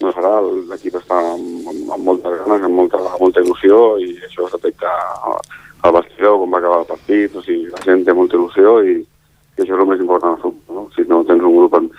[0.00, 0.36] no serà,
[0.72, 2.12] l'equip està amb, amb,
[2.50, 4.90] ganes, amb molta, molta il·lusió i això es detecta
[5.24, 8.98] al- vestidor, com va acabar el partit, o sigui, la gent té molta il·lusió i,
[9.00, 10.76] i això és el més important al futbol.
[10.76, 10.88] No?
[10.96, 11.90] Si no tens un grup en-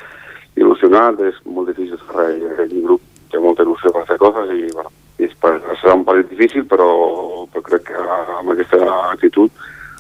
[0.62, 4.52] il·lusionat és molt difícil fer res, i aquest grup té molta il·lusió per fer coses
[4.54, 6.90] i, bueno, i és per, serà un partit difícil, però,
[7.52, 8.06] però crec que
[8.38, 9.50] amb aquesta actitud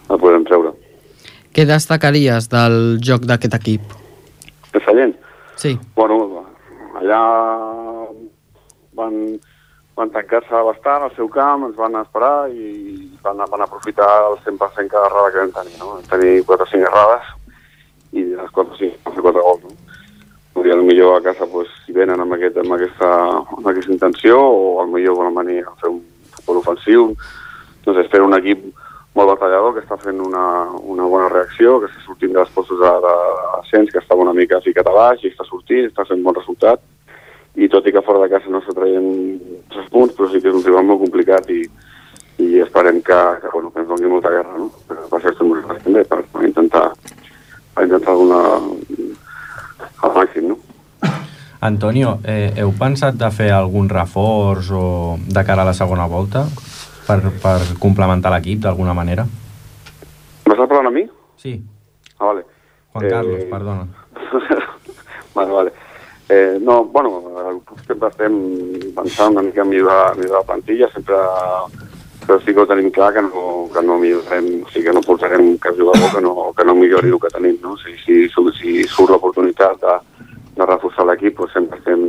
[0.09, 0.73] la podem treure.
[1.51, 3.81] Què destacaries del joc d'aquest equip?
[4.75, 5.15] És Sallent?
[5.59, 5.73] Sí.
[5.95, 6.45] Bueno,
[6.99, 7.19] allà
[8.97, 9.17] van,
[10.01, 14.89] van tancar-se bastant al seu camp, ens van esperar i van, van aprofitar el 100%
[14.89, 15.77] cada errada que vam tenir.
[15.77, 15.93] No?
[15.93, 17.31] Vam tenir 4 o 5 errades
[18.11, 19.63] i de les 4 o 5 vam fer 4 gols.
[19.67, 19.77] No?
[20.61, 23.09] I millor a casa, pues, si venen amb, aquest, amb, aquesta,
[23.57, 26.01] amb aquesta intenció o millor volen venir a fer un
[26.35, 27.07] futbol ofensiu.
[27.85, 28.67] Doncs espero un equip
[29.17, 30.43] molt batallador que està fent una,
[30.93, 33.15] una bona reacció, que està sortint dels postos de, de,
[33.55, 36.83] d'ascens, que estava una mica ficat a baix i està sortint, està fent bon resultat.
[37.55, 39.07] I tot i que fora de casa no s'ha traient
[39.71, 41.61] tres punts, però sí que és un rival molt complicat i,
[42.39, 44.69] i esperem que, que, bueno, que ens doni molta guerra, no?
[44.87, 46.85] Per, per ser molt també, per, per intentar
[47.75, 48.43] per intentar donar
[50.03, 50.57] al màxim, no?
[51.61, 54.85] Antonio, eh, heu pensat de fer algun reforç o
[55.21, 56.47] de cara a la segona volta
[57.05, 59.27] per, per complementar l'equip d'alguna manera?
[60.47, 61.05] M'estàs parlant a mi?
[61.37, 61.59] Sí,
[62.21, 62.43] Ah, vale.
[62.93, 63.87] Juan Carlos, perdona.
[65.33, 65.71] vale, vale.
[66.33, 67.09] Eh, no, bueno,
[67.85, 68.35] sempre estem
[68.95, 71.17] pensant una mica en millorar, millorar la plantilla, sempre
[72.21, 75.01] però sí que ho tenim clar que no, que no millorarem, o sigui que no
[75.03, 77.75] portarem cap jugador que no, que no millori el que tenim, no?
[77.81, 79.97] Si, si, si surt l'oportunitat de,
[80.55, 82.05] de reforçar l'equip, doncs sempre estem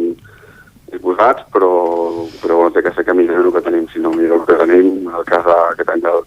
[0.93, 1.73] disposats, però,
[2.45, 4.93] però no té que ser que millori el que tenim, sinó millorar el que tenim,
[5.09, 6.23] en el cas d'aquest any del,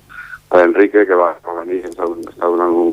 [0.51, 1.31] de l'Enrique, que va,
[1.61, 2.03] venir i ens
[2.33, 2.91] està donant un,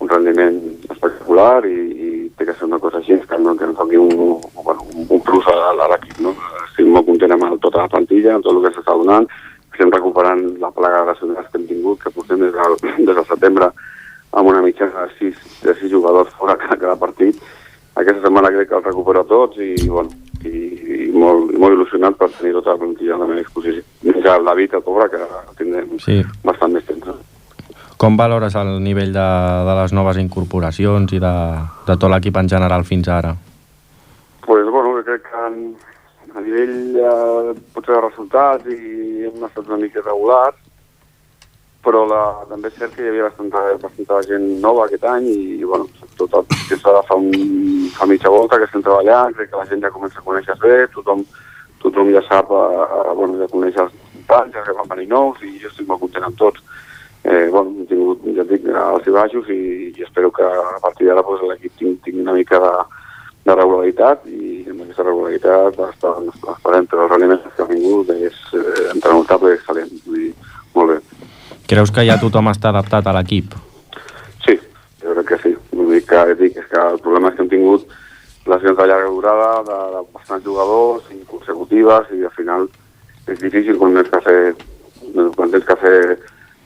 [0.00, 0.58] un rendiment
[0.88, 2.10] espectacular i, i
[2.40, 5.46] té que ser una cosa així que, no, que ens doni un, bueno, un, plus
[5.52, 6.18] a, a l'equip.
[6.24, 6.32] No?
[6.64, 9.28] Estic molt content amb tota la plantilla, amb tot el que s'està donant,
[9.70, 12.76] estem recuperant la plaga de lesionats que hem tingut, que portem des del,
[13.06, 13.70] des del setembre
[14.30, 17.36] amb una mitjana de sis, de sis jugadors fora cada, cada partit.
[18.00, 20.14] Aquesta setmana crec que els recupero tots i, bueno,
[20.46, 23.84] i, i, molt, i molt il·lusionat per tenir tota la plantilla a la meva disposició.
[24.06, 25.20] Més el David, el pobre, que
[25.58, 26.22] tindrem Sí.
[26.46, 27.10] bastant més temps.
[27.10, 27.18] No?
[28.00, 29.28] Com valores el nivell de,
[29.68, 31.36] de les noves incorporacions i de,
[31.84, 33.36] de tot l'equip en general fins ara?
[34.50, 35.76] pues, bueno, crec que en,
[36.34, 40.56] a nivell eh, potser de resultats i hem estat una mica irregulars,
[41.84, 45.38] però la, també és cert que hi havia bastanta, bastanta gent nova aquest any i,
[45.62, 45.86] bueno,
[46.18, 47.30] tot el que s'ha de fa, un,
[47.94, 50.80] fa mitja volta que estem treballant, crec que la gent ja comença a conèixer bé,
[50.96, 51.22] tothom,
[51.84, 55.46] tothom ja sap, eh, eh, bueno, ja coneix els companys, ja que van venir nous
[55.46, 56.66] i jo estic molt content amb tots.
[57.22, 59.60] Eh, bueno, hem tingut, ja dic, alts i baixos i,
[59.92, 62.72] i espero que a partir d'ara pues, l'equip tingui, tingui una mica de,
[63.44, 66.14] de regularitat i amb aquesta regularitat està,
[66.54, 70.32] esperem, però els rendiments que ha vingut és eh, entre notable i excel·lent, vull dir,
[70.78, 71.26] molt bé.
[71.70, 73.52] Creus que ja tothom està adaptat a l'equip?
[74.46, 74.56] Sí,
[75.04, 75.54] jo crec que sí.
[75.76, 77.84] L'únic que dic és que el problema és que hem tingut
[78.48, 82.68] lesions de llarga durada de, de bastants jugadors inconsecutives i al final
[83.28, 84.40] és difícil quan tens que fer,
[85.36, 85.98] quan tens que fer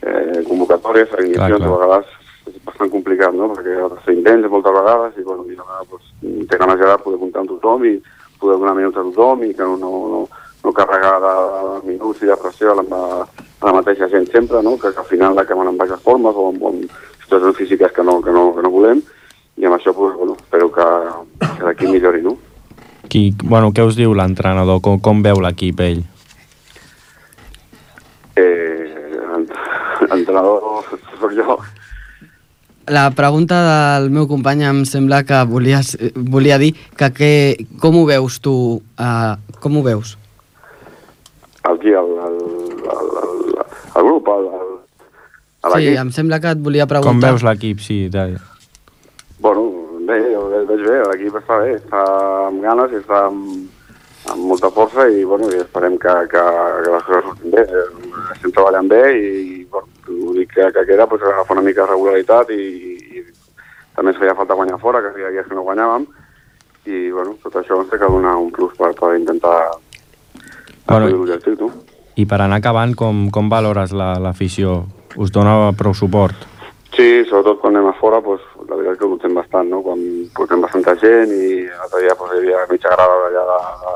[0.04, 1.50] eh, convocatòries, clar.
[1.50, 2.12] a vegades
[2.50, 3.48] és bastant complicat, no?
[3.54, 6.80] Perquè has de fer intents moltes vegades i, bueno, i a vegades doncs, té ganes
[6.80, 7.94] ja de poder comptar amb tothom i
[8.40, 10.22] poder donar minuts a tothom i que no, no, no,
[10.64, 11.34] no carregar de,
[11.70, 14.76] de minuts i de pressió a la, a la mateixa gent sempre, no?
[14.76, 18.20] que, que al final acaben amb baixes formes o amb, amb situacions físiques que no,
[18.20, 19.00] que no, que no volem
[19.56, 20.88] i amb això pues, bueno, espero que,
[21.46, 22.36] que d'aquí millori, no?
[23.08, 24.80] Qui, bueno, què us diu l'entrenador?
[24.82, 26.02] Com, com veu l'equip ell?
[30.34, 30.84] Ent- entrenador
[31.20, 31.58] soc jo.
[32.92, 37.30] La pregunta del meu company em sembla que volies, volia dir que, que
[37.80, 38.82] com ho veus tu?
[39.00, 40.18] Uh, com ho veus?
[41.64, 42.36] Aquí, el, el,
[42.92, 43.64] el, el,
[43.96, 44.72] el grup, el, el,
[45.80, 47.30] Sí, em sembla que et volia Com preguntar.
[47.32, 47.78] veus l'equip?
[47.80, 48.02] Sí.
[49.40, 49.62] Bueno,
[50.04, 52.02] bé, ve- veig bé, l'equip està bé, està
[52.50, 53.64] amb ganes i està amb,
[54.28, 56.42] amb molta força i, bueno, i esperem que, que,
[56.84, 57.64] que les coses surtin bé.
[58.32, 59.28] Estem treballant bé i,
[59.60, 62.62] i bueno, l'únic que, que queda pues, és agafar una mica de regularitat i,
[63.20, 63.24] i
[63.94, 66.06] també ens feia falta guanyar fora, que hi havia dies que no guanyàvem
[66.86, 69.58] i, bueno, tot això ens té que donar un plus per, per intentar
[70.86, 71.70] Bueno, l'objectiu, tu.
[72.20, 74.84] I per anar acabant, com, com valores la- l'afició?
[75.16, 76.34] us dona prou suport.
[76.94, 79.78] Sí, sobretot quan anem a fora, pues, la veritat és que ho notem bastant, no?
[79.82, 80.00] Quan
[80.34, 83.92] portem bastanta gent i l'altre dia pues, hi havia mitja grada d'allà de, de,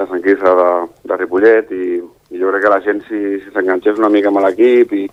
[0.00, 0.68] de Sant Quirze de,
[1.06, 1.86] de Ripollet i,
[2.36, 5.04] i jo crec que la gent si s'enganxés una mica amb l'equip i,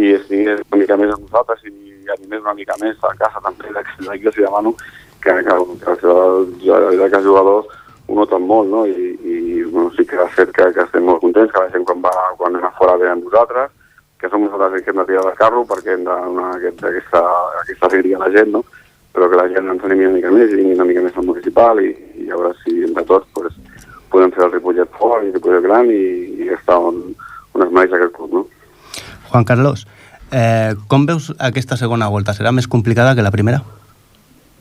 [0.00, 1.74] i estigués una mica més amb nosaltres i
[2.16, 4.74] animés una mica més a casa també, d'aquí que els demano
[5.20, 6.14] que, que, que
[6.72, 7.70] veritat que els jugadors
[8.06, 8.82] ho noten molt, no?
[8.84, 11.86] I, i bueno, sí que és cert que, que estem molt contents, que la gent
[11.88, 13.72] quan, va, quan anem a fora ve amb nosaltres,
[14.20, 16.84] que som nosaltres els que hem de tirar del carro perquè hem de donar aquest,
[16.90, 17.22] aquesta,
[17.62, 18.64] aquesta alegria a la gent, no?
[19.14, 21.28] però que la gent ens animi una mica més i vingui una mica més al
[21.28, 21.92] municipal i,
[22.24, 23.56] i a veure si entre tots pues,
[24.14, 26.02] podem fer el Ripollet fort i el Ripollet gran i,
[26.46, 27.02] i estar on,
[27.52, 28.38] on es mereix aquest club.
[28.38, 28.46] No?
[29.30, 29.86] Juan Carlos,
[30.30, 32.36] eh, com veus aquesta segona volta?
[32.36, 33.60] Serà més complicada que la primera?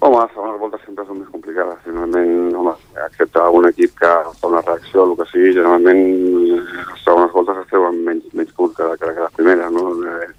[0.03, 1.77] Home, les segones voltes sempre són més complicades.
[1.85, 2.73] Generalment, home,
[3.05, 4.09] excepte algun equip que
[4.41, 8.25] fa una reacció o el que sigui, generalment eh, les segones voltes es treuen menys,
[8.35, 9.91] menys punts que, que, que les primeres, no?
[10.03, 10.31] Eh,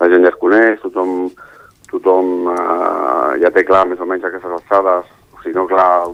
[0.00, 1.10] La gent ja es coneix, tothom,
[1.90, 6.08] tothom eh, ja té clar més o menys aquestes alçades, o si no clar,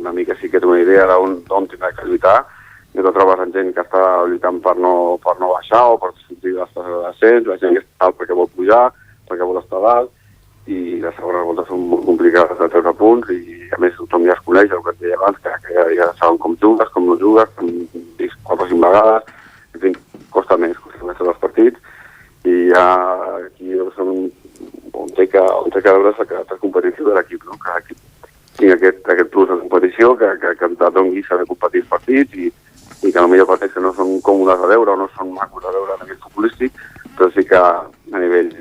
[0.00, 2.38] una mica sí que té una idea d'on tindrà que lluitar,
[2.90, 6.10] i te trobes amb gent que està lluitant per no, per no baixar o per
[6.16, 8.88] sortir de descens, la gent que està alt perquè vol pujar,
[9.28, 10.10] perquè vol estar dalt,
[10.70, 14.34] i les segones voltes són molt complicades de treure punts i a més tothom ja
[14.34, 17.06] es coneix el que et deia abans, que, que ja, ja saben com jugues, com
[17.08, 17.70] no jugues, com
[18.18, 19.32] vist quatre o cinc vegades,
[19.74, 19.94] en fi,
[20.34, 21.96] costa més, costa més els partits.
[22.48, 22.84] I ja
[23.46, 24.12] aquí som
[25.00, 27.58] on té que, on té que veure la caràcter de l'equip, no?
[27.60, 28.09] que l'equip
[28.60, 32.36] tingui aquest, aquest plus de competició, que, que, que et doni saber competir els partits
[32.36, 32.50] i,
[33.00, 35.72] i que potser partits que no són còmodes a veure o no són macos a
[35.74, 36.76] veure a nivell futbolístic,
[37.16, 38.52] però sí que a nivell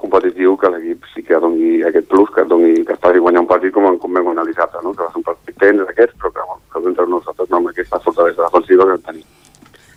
[0.00, 3.50] competitiu que l'equip sí que doni aquest plus, que, doni, que es faci guanyar un
[3.50, 4.94] partit com, com vam analitzar, no?
[4.94, 7.70] que va ser un partit tens d'aquests, però que, bueno, que entre nosaltres no amb
[7.72, 9.28] aquesta fortalesa defensiva que tenim.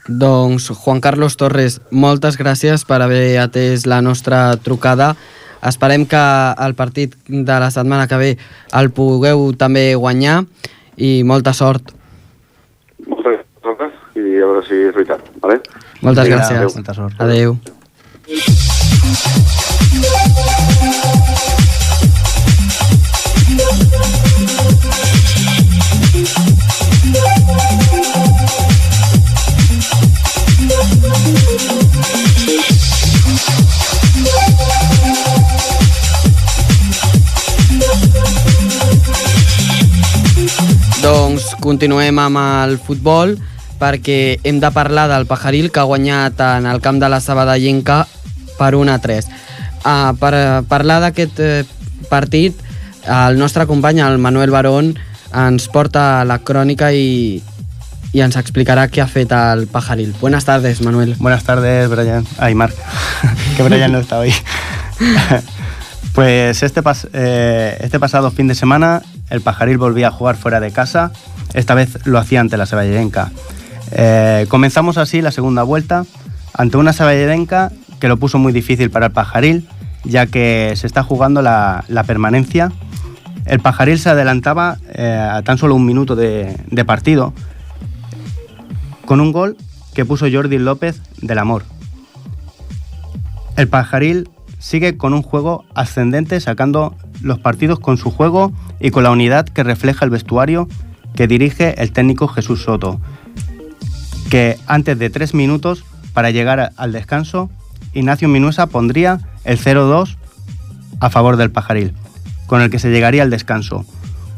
[0.03, 5.13] Doncs Juan Carlos Torres, moltes gràcies per haver atès la nostra trucada.
[5.63, 6.21] Esperem que
[6.65, 8.31] el partit de la setmana que ve
[8.79, 10.43] el pugueu també guanyar
[10.97, 11.93] i molta sort.
[13.07, 15.23] Moltes gràcies i a veure si és veritat.
[15.41, 15.61] Vale?
[16.01, 16.57] Moltes Vinga, gràcies.
[16.57, 17.21] adéu, molta sort.
[17.23, 17.57] Adéu.
[20.03, 20.62] Doncs
[41.63, 43.37] continuem amb el futbol
[43.79, 48.03] perquè hem de parlar del Pajaril que ha guanyat en el camp de la Sabadellenca
[48.59, 49.27] per 1 a 3.
[49.83, 51.63] Uh, per eh, parlar d'aquest eh,
[52.07, 52.55] partit,
[53.03, 54.93] el nostre company, el Manuel Barón,
[55.35, 57.41] ens porta la crònica i,
[58.13, 60.13] y ens explicará qué ha fet el Pajaril.
[60.21, 61.15] Buenas tardes, Manuel.
[61.19, 62.27] Buenas tardes, Brian.
[62.37, 62.75] Ay, Marc,
[63.57, 64.33] que Brian no está hoy.
[66.13, 70.59] pues este, pas- eh, este pasado fin de semana el Pajaril volvía a jugar fuera
[70.59, 71.11] de casa.
[71.53, 73.31] Esta vez lo hacía ante la Saballerenca.
[73.91, 76.05] Eh, comenzamos así la segunda vuelta
[76.53, 79.67] ante una Saballerenca que lo puso muy difícil para el Pajaril,
[80.03, 82.71] ya que se está jugando la, la permanencia.
[83.45, 87.33] El Pajaril se adelantaba eh, a tan solo un minuto de, de partido
[89.05, 89.57] con un gol
[89.93, 91.63] que puso Jordi López del Amor.
[93.55, 94.29] El Pajaril
[94.59, 99.45] sigue con un juego ascendente sacando los partidos con su juego y con la unidad
[99.45, 100.67] que refleja el vestuario
[101.15, 102.99] que dirige el técnico Jesús Soto,
[104.29, 105.83] que antes de tres minutos
[106.13, 107.49] para llegar al descanso,
[107.93, 110.15] Ignacio Minuesa pondría el 0-2
[110.99, 111.93] a favor del Pajaril,
[112.47, 113.85] con el que se llegaría al descanso,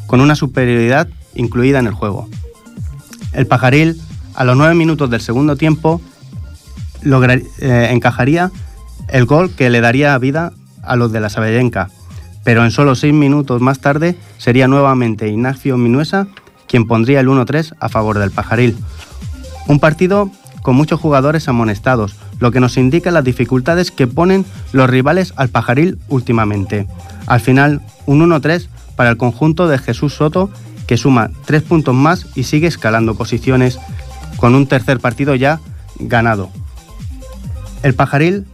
[0.08, 2.28] con una superioridad incluida en el juego.
[3.34, 4.00] El Pajaril,
[4.36, 6.02] a los nueve minutos del segundo tiempo,
[7.04, 8.52] logra- eh, encajaría
[9.10, 10.52] el gol que le daría vida
[10.82, 11.90] a los de la Saballenca,
[12.44, 16.28] pero en solo seis minutos más tarde sería nuevamente Ignacio Minuesa
[16.76, 18.76] quien pondría el 1-3 a favor del Pajaril.
[19.66, 20.30] Un partido
[20.62, 25.48] con muchos jugadores amonestados, lo que nos indica las dificultades que ponen los rivales al
[25.48, 26.86] Pajaril últimamente.
[27.28, 28.68] Al final, un 1-3
[28.98, 30.50] para el conjunto de Jesús Soto,
[30.86, 33.80] que suma tres puntos más y sigue escalando posiciones
[34.36, 35.62] con un tercer partido ya
[35.98, 36.50] ganado.
[37.84, 38.46] El Pajaril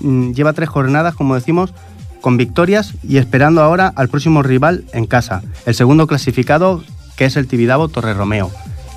[0.00, 1.72] mm, lleva tres jornadas, como decimos,
[2.20, 6.82] con victorias y esperando ahora al próximo rival en casa, el segundo clasificado,
[7.20, 8.50] que es el Tibidabo Torre Romeo.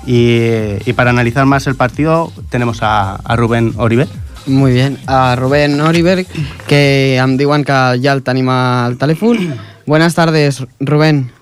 [0.06, 0.38] Y,
[0.86, 4.08] y para analizar más el partido tenemos a, a Rubén Oribe.
[4.46, 4.96] Muy bien.
[5.06, 6.24] A Rubén Oriber,
[6.66, 9.52] que em diuen que ja el tenim al telèfon.
[9.86, 11.32] Buenas tardes, Rubén.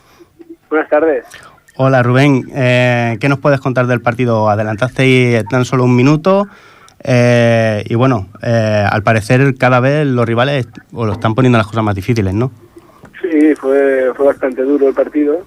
[0.71, 1.25] Buenas tardes.
[1.77, 4.51] Hola Rubén, eh, ¿qué nos puedes contar del partido?
[4.51, 6.49] Adelantaste tan solo un minuto,
[7.05, 11.67] Eh, y bueno, eh, al parecer cada vez los rivales o lo están poniendo las
[11.69, 12.51] cosas más difíciles, ¿no?
[13.21, 15.45] Sí, fue, fue bastante duro el partido.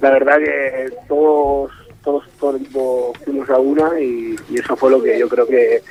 [0.00, 1.70] La verdad que todos,
[2.02, 5.46] todos, todo el equipo fuimos a una y, y eso fue lo que yo creo
[5.46, 5.82] que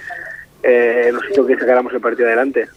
[0.63, 2.67] eh, nos hizo que sacáramos el partido adelante.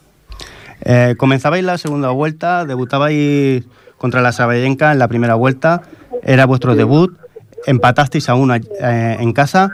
[0.85, 3.65] Eh, comenzabais la segunda vuelta, debutabais
[3.97, 5.83] contra la Sabayenca en la primera vuelta,
[6.23, 7.17] era vuestro debut,
[7.67, 9.71] empatasteis a una eh, en casa.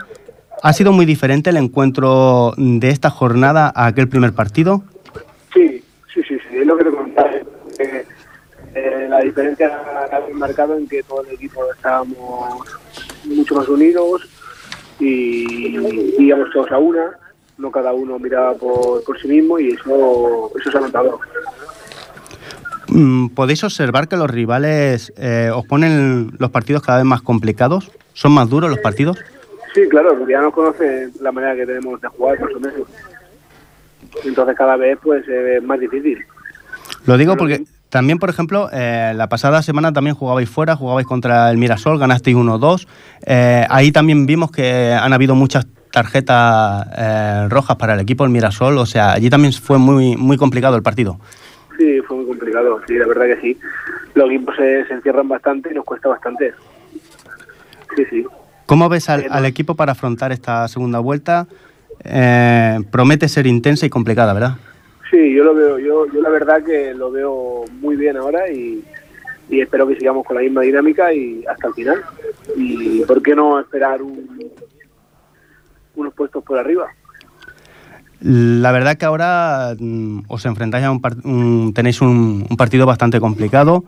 [0.61, 4.83] ¿Ha sido muy diferente el encuentro de esta jornada a aquel primer partido?
[5.53, 5.83] Sí,
[6.13, 7.31] sí, es lo que te comentaba.
[7.79, 8.05] Eh,
[8.79, 12.67] eh, la diferencia la habéis marcado en que todo el equipo estábamos
[13.25, 14.27] mucho más unidos
[14.99, 15.77] y
[16.21, 17.17] íbamos todos a una,
[17.57, 21.19] no cada uno miraba por, por sí mismo y eso, eso se ha notado.
[22.87, 27.91] Mm, ¿Podéis observar que los rivales eh, os ponen los partidos cada vez más complicados?
[28.13, 29.17] ¿Son más duros los partidos?
[29.73, 32.87] Sí, claro, porque ya nos conocen la manera que tenemos de jugar, más o menos.
[34.23, 36.17] Entonces cada vez pues es más difícil.
[37.05, 41.49] Lo digo porque también, por ejemplo, eh, la pasada semana también jugabais fuera, jugabais contra
[41.49, 42.87] el Mirasol, ganasteis 1-2.
[43.25, 48.31] Eh, ahí también vimos que han habido muchas tarjetas eh, rojas para el equipo del
[48.31, 51.19] Mirasol, o sea, allí también fue muy, muy complicado el partido.
[51.79, 53.59] Sí, fue muy complicado, sí, la verdad que sí.
[54.13, 56.53] Los equipos se, se encierran bastante y nos cuesta bastante.
[57.95, 58.25] Sí, sí.
[58.67, 61.47] ¿Cómo ves al, Eh, al equipo para afrontar esta segunda vuelta?
[62.91, 64.57] Promete ser intensa y complicada, ¿verdad?
[65.09, 68.83] Sí, yo lo veo, yo, yo la verdad que lo veo muy bien ahora y,
[69.49, 72.01] y espero que sigamos con la misma dinámica y hasta el final.
[72.55, 74.51] Y por qué no esperar un-
[75.95, 76.87] unos puestos por arriba.
[78.21, 83.85] La verdad que ahora mm, os enfrentáis a un, un- tenéis un, partido bastante complicado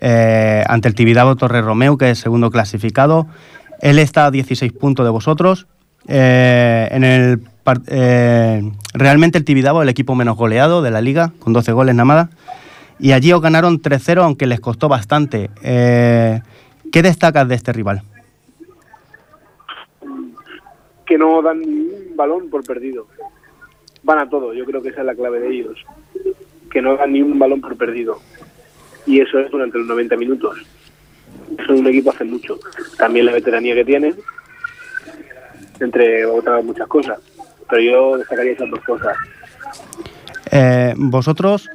[0.00, 3.26] eh, ante el Tibidabo Torre Romeo, que es segundo clasificado.
[3.80, 5.66] Él está a 16 puntos de vosotros.
[6.08, 7.40] Eh, en el
[7.86, 12.04] eh, realmente el Tibidabo el equipo menos goleado de la liga, con 12 goles nada
[12.04, 12.28] más.
[12.98, 15.50] Y allí os ganaron 3-0, aunque les costó bastante.
[15.62, 16.40] Eh,
[16.92, 18.02] ¿Qué destacas de este rival?
[21.04, 23.06] Que no dan ni un balón por perdido.
[24.02, 25.78] Van a todo, yo creo que esa es la clave de ellos.
[26.70, 28.20] Que no dan ni un balón por perdido.
[29.06, 30.58] Y eso es durante los 90 minutos.
[31.66, 32.58] Son un equipo hace mucho.
[32.96, 34.16] También la veteranía que tienen,
[35.80, 37.18] entre otras muchas cosas.
[37.72, 39.16] Pero yo destacaría esas dos cosas.
[40.50, 41.70] Eh, vosotros,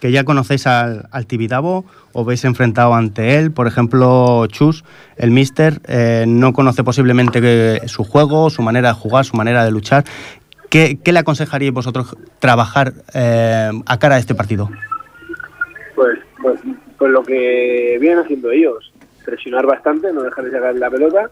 [0.00, 4.84] que ya conocéis al, al Tibidabo, os veis enfrentado ante él, por ejemplo, Chus,
[5.16, 9.64] el Mister, eh, no conoce posiblemente que- su juego, su manera de jugar, su manera
[9.64, 10.04] de luchar.
[10.70, 14.70] ¿Qué, qué le aconsejaríais vosotros trabajar eh, a cara a este partido?
[15.96, 16.60] pues, pues,
[16.96, 18.92] pues lo que vienen haciendo ellos,
[19.24, 21.28] presionar bastante, no dejar de sacar la pelota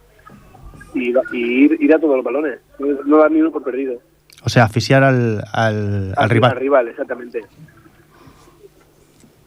[0.92, 4.00] y, y ir, ir a todos los balones, no, no dar ni uno por perdido.
[4.42, 6.50] O sea, asfixiar al, al- al Al rival.
[6.52, 7.44] Al rival, exactamente.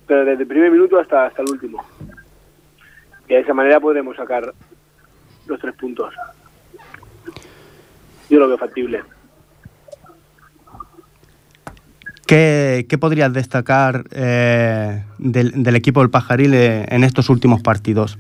[0.08, 1.84] Pero desde el primer minuto hasta, hasta el último.
[3.28, 4.54] Y de esa manera podremos sacar
[5.48, 6.14] los tres puntos.
[8.30, 9.04] Yo lo veo factible.
[12.26, 18.20] ¿Qué, qué podrías destacar eh, del, del equipo del Pajaril eh, en estos últimos partidos?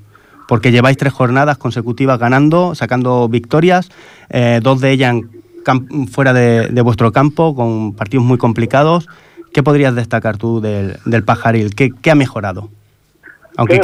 [0.49, 3.89] Porque lleváis tres jornadas consecutivas ganando, sacando victorias,
[4.31, 5.15] eh, dos de ellas
[6.11, 9.07] fuera de, de vuestro campo, con partidos muy complicados.
[9.53, 11.75] ¿Qué podrías destacar tú del, del Pajaril?
[11.75, 12.69] ¿Qué, qué ha mejorado?
[13.57, 13.79] Aunque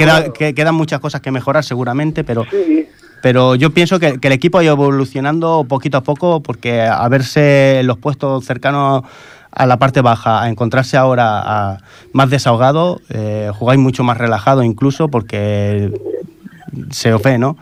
[0.55, 2.87] quedan muchas cosas que mejorar seguramente, pero, Sí,
[3.21, 7.07] pero yo pienso que, que el equipo ha ido evolucionando poquito a poco porque a
[7.09, 9.03] verse en los puestos cercanos
[9.51, 11.77] a la parte baja, a encontrarse ahora a-
[12.11, 15.91] más desahogado, eh, jugáis mucho más relajado incluso porque
[16.91, 17.57] se os ve, ¿no?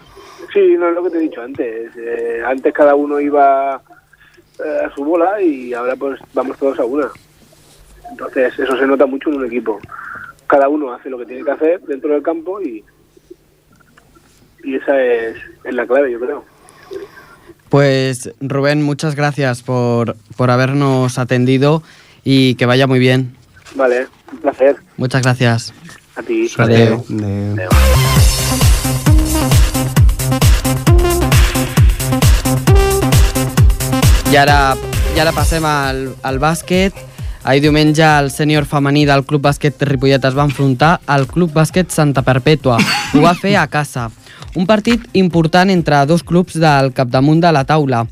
[0.53, 1.91] Sí, no es lo que te he dicho antes.
[1.97, 3.81] Eh, antes cada uno iba
[4.63, 7.07] eh, a su bola y ahora pues vamos todos a una.
[8.11, 9.79] Entonces eso se nota mucho en un equipo.
[10.47, 12.83] Cada uno hace lo que tiene que hacer dentro del campo y,
[14.63, 16.45] y esa es, es la clave, yo creo.
[17.69, 21.81] Pues Rubén, muchas gracias por, por habernos atendido
[22.23, 23.35] y que vaya muy bien.
[23.73, 24.75] Vale, un placer.
[24.97, 25.73] Muchas gracias.
[26.15, 26.47] A ti.
[26.67, 27.67] De-
[34.33, 34.73] I ara,
[35.13, 36.95] i ara passem al, al bàsquet.
[37.45, 41.93] Ahir diumenge el sènior femení del Club Bàsquet Ripollet es va enfrontar al Club Bàsquet
[41.93, 42.79] Santa Perpètua.
[43.13, 44.07] Ho va fer a casa.
[44.57, 48.07] Un partit important entre dos clubs del capdamunt de la taula.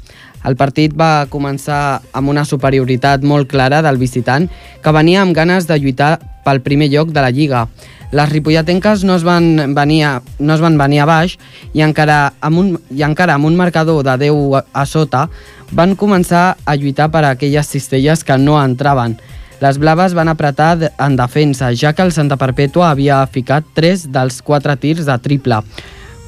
[0.45, 4.45] El partit va començar amb una superioritat molt clara del visitant
[4.84, 7.65] que venia amb ganes de lluitar pel primer lloc de la Lliga.
[8.11, 11.38] Les ripolletenques no es van venir a, no es van venir a baix
[11.72, 15.30] i encara, amb un, i encara amb un marcador de 10 a, a sota
[15.72, 19.17] van començar a lluitar per a aquelles cistelles que no entraven.
[19.61, 24.41] Les blaves van apretar en defensa, ja que el Santa Perpètua havia ficat 3 dels
[24.41, 25.61] 4 tirs de triple.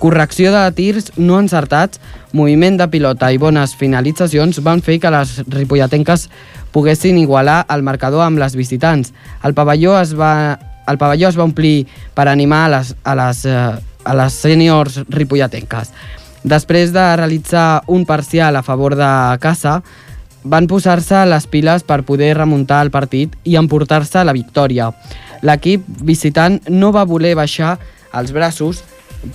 [0.03, 2.01] Correcció de tirs no encertats,
[2.35, 6.27] moviment de pilota i bones finalitzacions van fer que les ripolletenques
[6.75, 9.13] poguessin igualar el marcador amb les visitants.
[9.43, 13.45] El pavelló es va, el pavelló es va omplir per animar a les, a les,
[13.45, 13.69] eh,
[14.03, 15.93] a les sèniors ripolletenques.
[16.43, 19.81] Després de realitzar un parcial a favor de casa,
[20.43, 24.91] van posar-se les piles per poder remuntar el partit i emportar-se la victòria.
[25.41, 27.77] L'equip visitant no va voler baixar
[28.13, 28.83] els braços,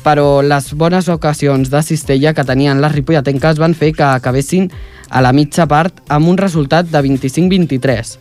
[0.04, 4.68] però les bones ocasions de cistella que tenien les ripolletenques van fer que acabessin
[5.08, 8.18] a la mitja part amb un resultat de 25-23.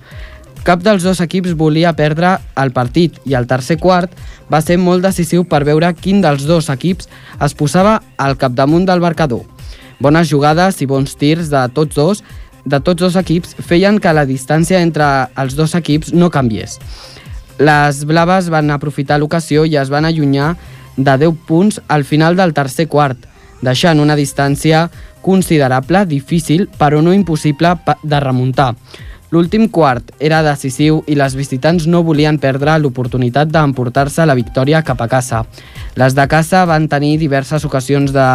[0.63, 4.11] Cap dels dos equips volia perdre el partit i el tercer quart
[4.51, 7.09] va ser molt decisiu per veure quin dels dos equips
[7.43, 9.45] es posava al capdamunt del marcador.
[9.99, 12.23] Bones jugades i bons tirs de tots dos
[12.67, 16.77] de tots dos equips feien que la distància entre els dos equips no canviés.
[17.57, 20.55] Les blaves van aprofitar l'ocasió i es van allunyar
[20.97, 23.17] de 10 punts al final del tercer quart,
[23.61, 24.89] deixant una distància
[25.21, 28.75] considerable, difícil, però no impossible de remuntar.
[29.29, 35.01] L'últim quart era decisiu i les visitants no volien perdre l'oportunitat d'emportar-se la victòria cap
[35.03, 35.41] a casa.
[35.99, 38.27] Les de casa van tenir diverses ocasions de,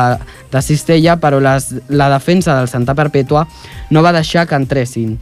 [0.53, 3.47] de cistella, però les, la defensa del Santa Perpètua
[3.91, 5.17] no va deixar que entressin.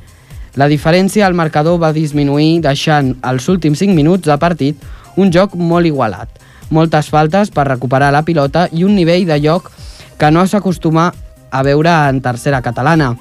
[0.58, 4.82] La diferència al marcador va disminuir deixant els últims 5 minuts de partit
[5.16, 6.28] un joc molt igualat.
[6.74, 9.70] Moltes faltes per recuperar la pilota i un nivell de lloc
[10.18, 11.12] que no s'acostuma
[11.50, 13.14] a veure en tercera catalana.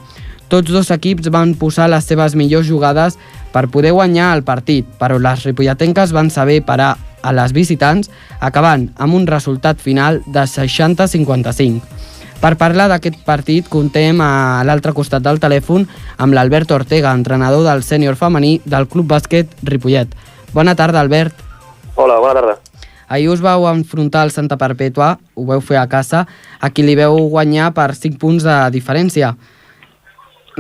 [0.50, 3.20] Tots dos equips van posar les seves millors jugades
[3.54, 8.88] per poder guanyar el partit, però les ripolletenques van saber parar a les visitants, acabant
[8.98, 11.82] amb un resultat final de 60-55.
[12.40, 15.86] Per parlar d'aquest partit, contem a l'altre costat del telèfon
[16.18, 20.16] amb l'Albert Ortega, entrenador del sènior femení del Club Bàsquet Ripollet.
[20.56, 21.36] Bona tarda, Albert.
[21.96, 22.58] Hola, bona tarda.
[23.10, 26.24] Ahir us vau enfrontar al Santa Perpètua, ho veu fer a casa,
[26.62, 29.34] a qui li veu guanyar per 5 punts de diferència.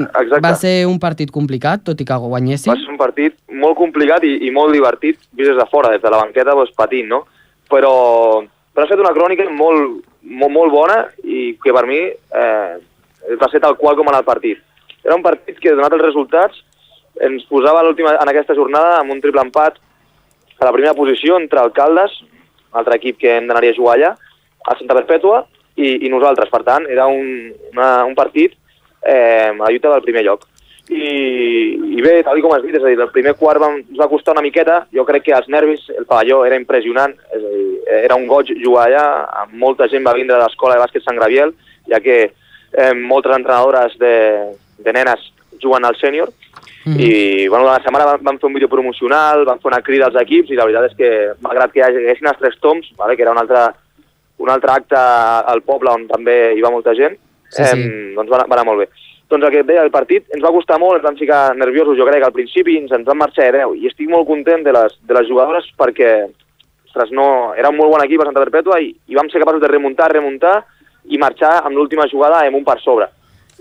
[0.07, 0.43] Exacte.
[0.45, 2.71] Va ser un partit complicat, tot i que guanyessin.
[2.71, 6.01] Va ser un partit molt complicat i, i molt divertit, vist des de fora, des
[6.03, 7.23] de la banqueta, doncs, patint, no?
[7.69, 7.93] Però,
[8.73, 12.73] però has fet una crònica molt, molt, molt bona i que per mi eh,
[13.41, 14.61] va ser tal qual com en el partit.
[15.03, 16.63] Era un partit que, donat els resultats,
[17.25, 19.79] ens posava l'última en aquesta jornada amb un triple empat
[20.59, 22.17] a la primera posició entre Alcaldes,
[22.75, 24.11] altre equip que hem d'anar a jugar allà,
[24.67, 25.43] a Santa Perpètua
[25.79, 26.51] i, i nosaltres.
[26.51, 28.58] Per tant, era un, una, un partit
[29.03, 30.47] eh, a la lluita del primer lloc.
[30.89, 33.97] I, i bé, tal com has dit, és a dir, el primer quart va, ens
[33.99, 37.51] va costar una miqueta, jo crec que els nervis, el pavelló era impressionant, és a
[37.53, 37.67] dir,
[37.99, 39.05] era un goig jugar allà,
[39.53, 41.53] molta gent va vindre de l'escola de bàsquet Sant Graviel,
[41.89, 44.15] ja que eh, moltes entrenadores de,
[44.81, 45.29] de nenes
[45.61, 46.33] juguen al sènior,
[46.85, 46.99] Mhm.
[46.99, 50.15] i bueno, la setmana vam, vam fer un vídeo promocional, vam fer una crida als
[50.21, 51.09] equips i la veritat és que,
[51.43, 53.65] malgrat que hi haguessin els tres toms, vale, que era un altre,
[54.39, 57.17] un altre acte al poble on també hi va molta gent,
[57.49, 57.81] Sí, sí.
[57.81, 58.89] Em, doncs va, anar- va anar molt bé.
[59.29, 62.05] Doncs el que deia, el partit ens va costar molt, ens vam ficar nerviosos, jo
[62.07, 65.13] crec, al principi, ens, ens vam marxar 10, i estic molt content de les, de
[65.13, 66.25] les jugadores perquè,
[66.87, 69.61] ostres, no, era un molt bon equip a Santa Perpètua i, i vam ser capaços
[69.61, 70.63] de remuntar, remuntar
[71.09, 73.05] i marxar amb l'última jugada amb un per sobre.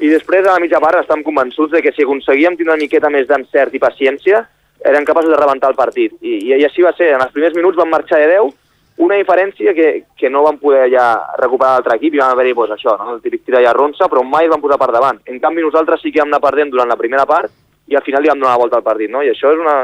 [0.01, 3.11] I després, a la mitja part, estàvem convençuts de que si aconseguíem tenir una miqueta
[3.11, 4.45] més d'encert i paciència,
[4.87, 6.13] érem capaços de rebentar el partit.
[6.23, 7.09] I, i, i així va ser.
[7.17, 8.53] En els primers minuts vam marxar de 10,
[8.99, 9.89] una diferència que,
[10.19, 11.07] que no vam poder ja
[11.39, 13.15] recuperar l'altre equip i vam haver-hi doncs, això, no?
[13.15, 15.21] el típic tira i arronsa, però mai vam posar per davant.
[15.31, 17.53] En canvi, nosaltres sí que vam anar perdent durant la primera part
[17.87, 19.11] i al final li vam donar la volta al partit.
[19.11, 19.23] No?
[19.23, 19.77] I això és una,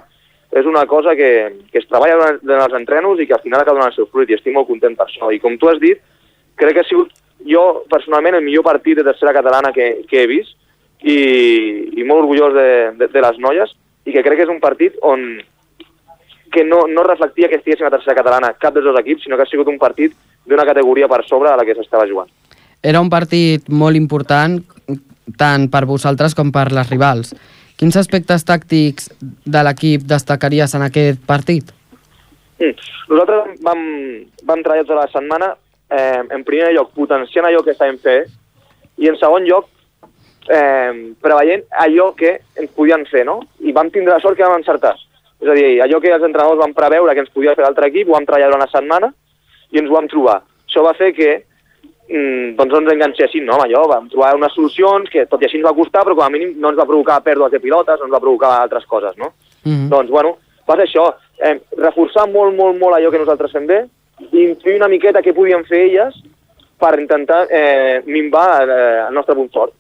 [0.51, 1.31] és una cosa que,
[1.71, 4.31] que es treballa durant els entrenos i que al final acaba donant el seu fruit
[4.31, 5.31] i estic molt content per això.
[5.31, 6.03] I com tu has dit,
[6.59, 7.15] crec que ha sigut
[7.47, 10.57] jo, personalment, el millor partit de tercera catalana que, que he vist
[11.03, 11.19] i,
[12.01, 14.97] i molt orgullós de, de, de les noies i que crec que és un partit
[15.07, 15.27] on
[16.55, 19.43] que no, no reflectia que estiguessin a tercera catalana cap dels dos equips, sinó que
[19.43, 20.15] ha sigut un partit
[20.47, 22.31] d'una categoria per sobre a la que s'estava jugant.
[22.85, 24.61] Era un partit molt important
[25.41, 27.35] tant per vosaltres com per les rivals.
[27.81, 31.73] Quins aspectes tàctics de l'equip destacaries en aquest partit?
[32.61, 32.77] Mm.
[33.11, 33.81] Nosaltres vam,
[34.47, 35.49] vam treballar tota la setmana
[35.91, 38.31] eh, en primer lloc potenciant allò que estàvem fent
[39.03, 39.67] i en segon lloc
[40.53, 40.93] eh,
[41.25, 43.41] preveient allò que ens podien fer, no?
[43.59, 44.95] I vam tindre la sort que vam encertar.
[45.43, 48.09] És a dir, allò que els entrenadors van preveure que ens podia fer l'altre equip,
[48.09, 49.11] ho vam treballar durant la setmana
[49.73, 50.39] i ens ho vam trobar.
[50.69, 51.31] Això va fer que
[52.09, 53.85] mm, doncs no ens enganxéssim, no, amb allò.
[53.91, 56.55] Vam trobar unes solucions que tot i així ens va costar, però com a mínim
[56.61, 59.35] no ens va provocar pèrdues de pilotes, no ens va provocar altres coses, no?
[59.65, 59.89] Mm -hmm.
[59.89, 60.37] Doncs, bueno,
[60.69, 61.15] va ser això.
[61.39, 63.85] eh, reforçar molt, molt, molt allò que nosaltres fem bé
[64.31, 66.15] i intuir una miqueta què podien fer elles
[66.79, 69.73] per intentar eh, minvar eh, el nostre punt fort.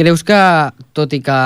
[0.00, 0.36] Creus que,
[0.96, 1.38] tot i que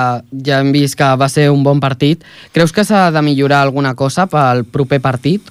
[0.47, 2.21] ja hem vist que va ser un bon partit,
[2.55, 5.49] creus que s'ha de millorar alguna cosa pel proper partit?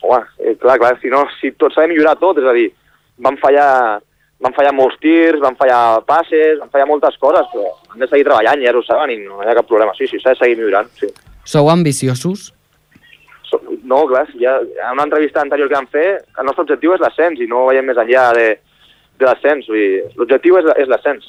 [0.00, 2.70] Home, eh, clar, clar, si no, si tot s'ha de millorar tot, és a dir,
[3.20, 4.00] van fallar,
[4.40, 8.24] van fallar molts tirs, van fallar passes, van fallar moltes coses, però han de seguir
[8.30, 9.92] treballant, ja ho saben, i no hi ha cap problema.
[9.98, 11.12] Sí, sí, s'ha de seguir millorant, sí.
[11.44, 12.48] Sou ambiciosos?
[13.50, 17.00] So- No, clar, ja, en una entrevista anterior que vam fer, el nostre objectiu és
[17.04, 18.48] l'ascens i no veiem més enllà de,
[19.20, 19.66] de l'ascens.
[20.16, 21.26] L'objectiu és, és l'ascens,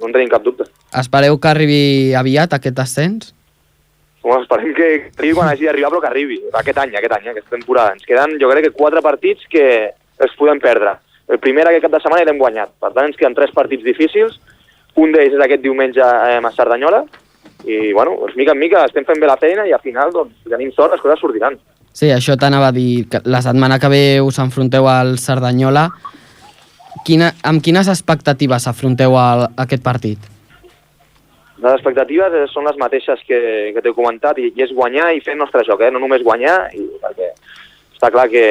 [0.00, 0.66] no en tenim cap dubte.
[1.00, 1.82] Espereu que arribi
[2.18, 3.32] aviat aquest ascens?
[4.24, 4.88] Home, esperem que
[5.18, 6.38] arribi quan hagi d'arribar, però que arribi.
[6.60, 7.92] Aquest any, aquest any, aquesta temporada.
[7.92, 9.66] Ens queden, jo crec que quatre partits que
[10.24, 10.96] es podem perdre.
[11.28, 12.72] El primer aquest cap de setmana ja l'hem guanyat.
[12.80, 14.40] Per tant, ens queden tres partits difícils.
[15.00, 17.02] Un d'ells és aquest diumenge eh, a Cerdanyola.
[17.64, 20.36] I, bueno, doncs, mica en mica estem fent bé la feina i al final, doncs,
[20.48, 21.56] tenim sort, les coses sortiran.
[21.94, 25.86] Sí, això t'anava a dir, que la setmana que ve us enfronteu al Cerdanyola.
[27.02, 30.30] Quina, amb quines expectatives afronteu el, aquest partit?
[31.64, 33.40] Les expectatives són les mateixes que,
[33.74, 35.90] que t'he comentat i, i és guanyar i fer el nostre joc, eh?
[35.90, 37.32] no només guanyar, i, perquè
[37.94, 38.44] està clar que,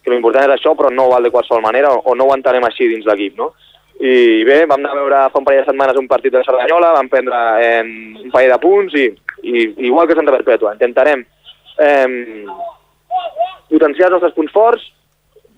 [0.00, 2.64] que l'important és això, però no val de qualsevol manera o, o no ho entenem
[2.68, 3.52] així dins l'equip, no?
[4.02, 6.94] I bé, vam anar a veure fa un parell de setmanes un partit de Cerdanyola,
[6.96, 7.82] vam prendre eh,
[8.24, 9.04] un parell de punts i,
[9.42, 12.08] i igual que Santa Perpètua, intentarem eh,
[13.70, 14.88] potenciar els nostres punts forts,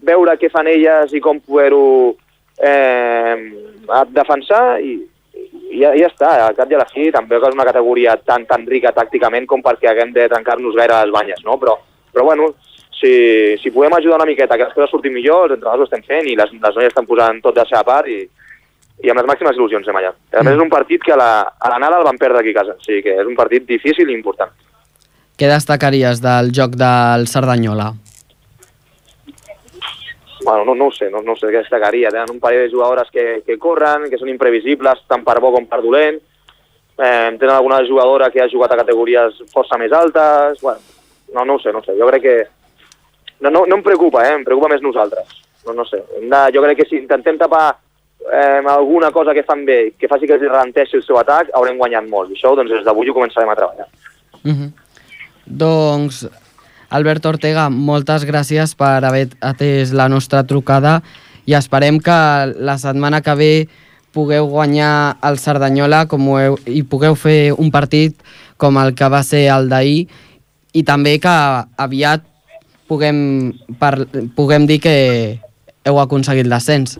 [0.05, 1.85] veure què fan elles i com poder-ho
[2.59, 3.37] eh,
[4.15, 4.95] defensar i,
[5.75, 8.47] i ja, ja està, al cap i a la fi tampoc és una categoria tan
[8.47, 11.59] tan rica tàcticament com perquè haguem de trencar-nos gaire les banyes, no?
[11.59, 11.75] Però,
[12.13, 12.53] però bueno,
[12.95, 16.05] si, si podem ajudar una miqueta que les coses surtin millor, els entrenadors ho estem
[16.07, 18.21] fent i les, les noies estan posant tot de la seva part i,
[19.03, 20.13] i amb les màximes il·lusions anem allà.
[20.39, 22.61] A més és un partit que a la- a l'anada el van perdre aquí a
[22.63, 24.51] casa, o sigui que és un partit difícil i important.
[25.37, 27.91] Què destacaries del joc del Cerdanyola?
[30.45, 32.11] Bueno, no, no ho sé, no, no sé què destacaria.
[32.13, 35.65] Tenen un parell de jugadores que, que corren, que són imprevisibles, tant per bo com
[35.71, 36.21] per dolent.
[36.95, 40.61] Eh, tenen alguna jugadora que ha jugat a categories força més altes.
[40.61, 40.85] Bueno,
[41.33, 41.97] no, no ho sé, no ho sé.
[41.99, 42.37] Jo crec que...
[43.41, 44.37] No, no, no em preocupa, eh?
[44.37, 45.41] em preocupa més nosaltres.
[45.67, 46.03] No, no sé.
[46.21, 47.67] De, jo crec que si intentem tapar
[48.31, 51.81] eh, alguna cosa que fan bé, que faci que els ralenteixi el seu atac, haurem
[51.81, 52.31] guanyat molt.
[52.31, 53.89] I això, doncs, des d'avui ho començarem a treballar.
[54.45, 54.73] Mhm.
[55.45, 56.27] Doncs,
[56.91, 61.01] Albert Ortega, moltes gràcies per haver atès la nostra trucada
[61.47, 62.19] i esperem que
[62.57, 63.53] la setmana que ve
[64.15, 68.15] pugueu guanyar el Cerdanyola com heu, i pugueu fer un partit
[68.57, 70.07] com el que va ser el d'ahir
[70.75, 71.35] i també que
[71.77, 72.23] aviat
[72.89, 73.19] puguem,
[73.81, 73.97] par,
[74.37, 74.95] puguem dir que
[75.85, 76.99] heu aconseguit l'ascens.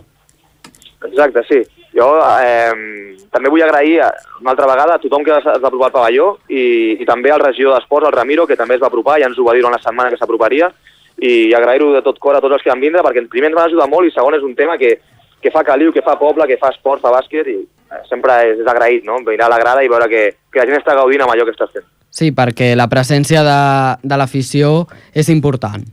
[1.05, 1.61] Exacte, sí.
[1.95, 5.89] Jo eh, també vull agrair eh, una altra vegada a tothom que es va apropar
[5.89, 9.19] al pavelló i, i també al regidor d'Esports, el Ramiro, que també es va apropar,
[9.21, 10.71] ja ens ho va dir la setmana que s'aproparia,
[11.15, 13.69] i agrair-ho de tot cor a tots els que van vindre, perquè primer ens van
[13.69, 14.97] ajudar molt i segon és un tema que,
[15.41, 18.59] que fa caliu, que fa poble, que fa esport, fa bàsquet, i eh, sempre és,
[18.63, 21.23] és agraït, no?, venir a la grada i veure que, que la gent està gaudint
[21.23, 21.87] amb allò que estàs fent.
[22.15, 23.59] Sí, perquè la presència de,
[24.03, 25.83] de l'afició és important.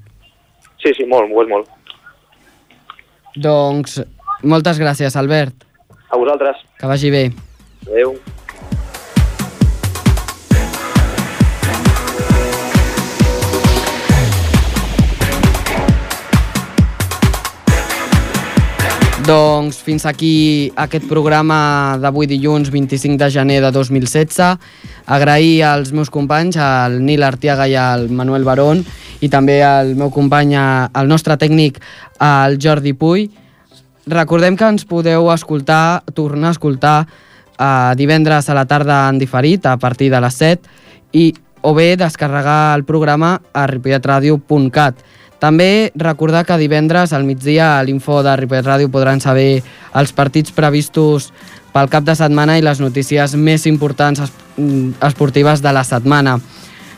[0.83, 1.71] Sí, sí, molt, ho és molt.
[3.43, 4.01] Doncs
[4.43, 5.72] moltes gràcies, Albert.
[6.13, 6.57] A vosaltres.
[6.79, 7.33] Que vagi bé.
[7.89, 8.13] Adéu.
[19.23, 24.59] Doncs fins aquí aquest programa d'avui dilluns 25 de gener de 2016.
[25.07, 28.83] Agrair als meus companys, al Nil Artiaga i al Manuel Barón,
[29.23, 31.79] i també al meu company, al nostre tècnic,
[32.19, 33.31] al Jordi Puy.
[34.07, 39.67] Recordem que ens podeu escoltar, tornar a escoltar eh, divendres a la tarda en diferit
[39.67, 40.69] a partir de les 7
[41.13, 41.33] i
[41.63, 44.97] o bé descarregar el programa a ripolletradio.cat.
[45.43, 49.63] També recordar que divendres al migdia a l'info de Ripollet Ràdio podran saber
[49.99, 51.33] els partits previstos
[51.75, 56.37] pel cap de setmana i les notícies més importants mm, esportives de la setmana.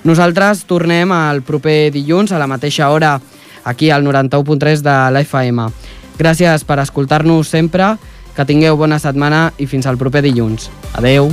[0.05, 3.17] Nosaltres tornem el proper dilluns a la mateixa hora
[3.65, 5.71] aquí al 91.3 de l'FM.
[6.19, 7.95] Gràcies per escoltar-nos sempre,
[8.35, 10.71] que tingueu bona setmana i fins al proper dilluns.
[10.95, 11.31] Adeu!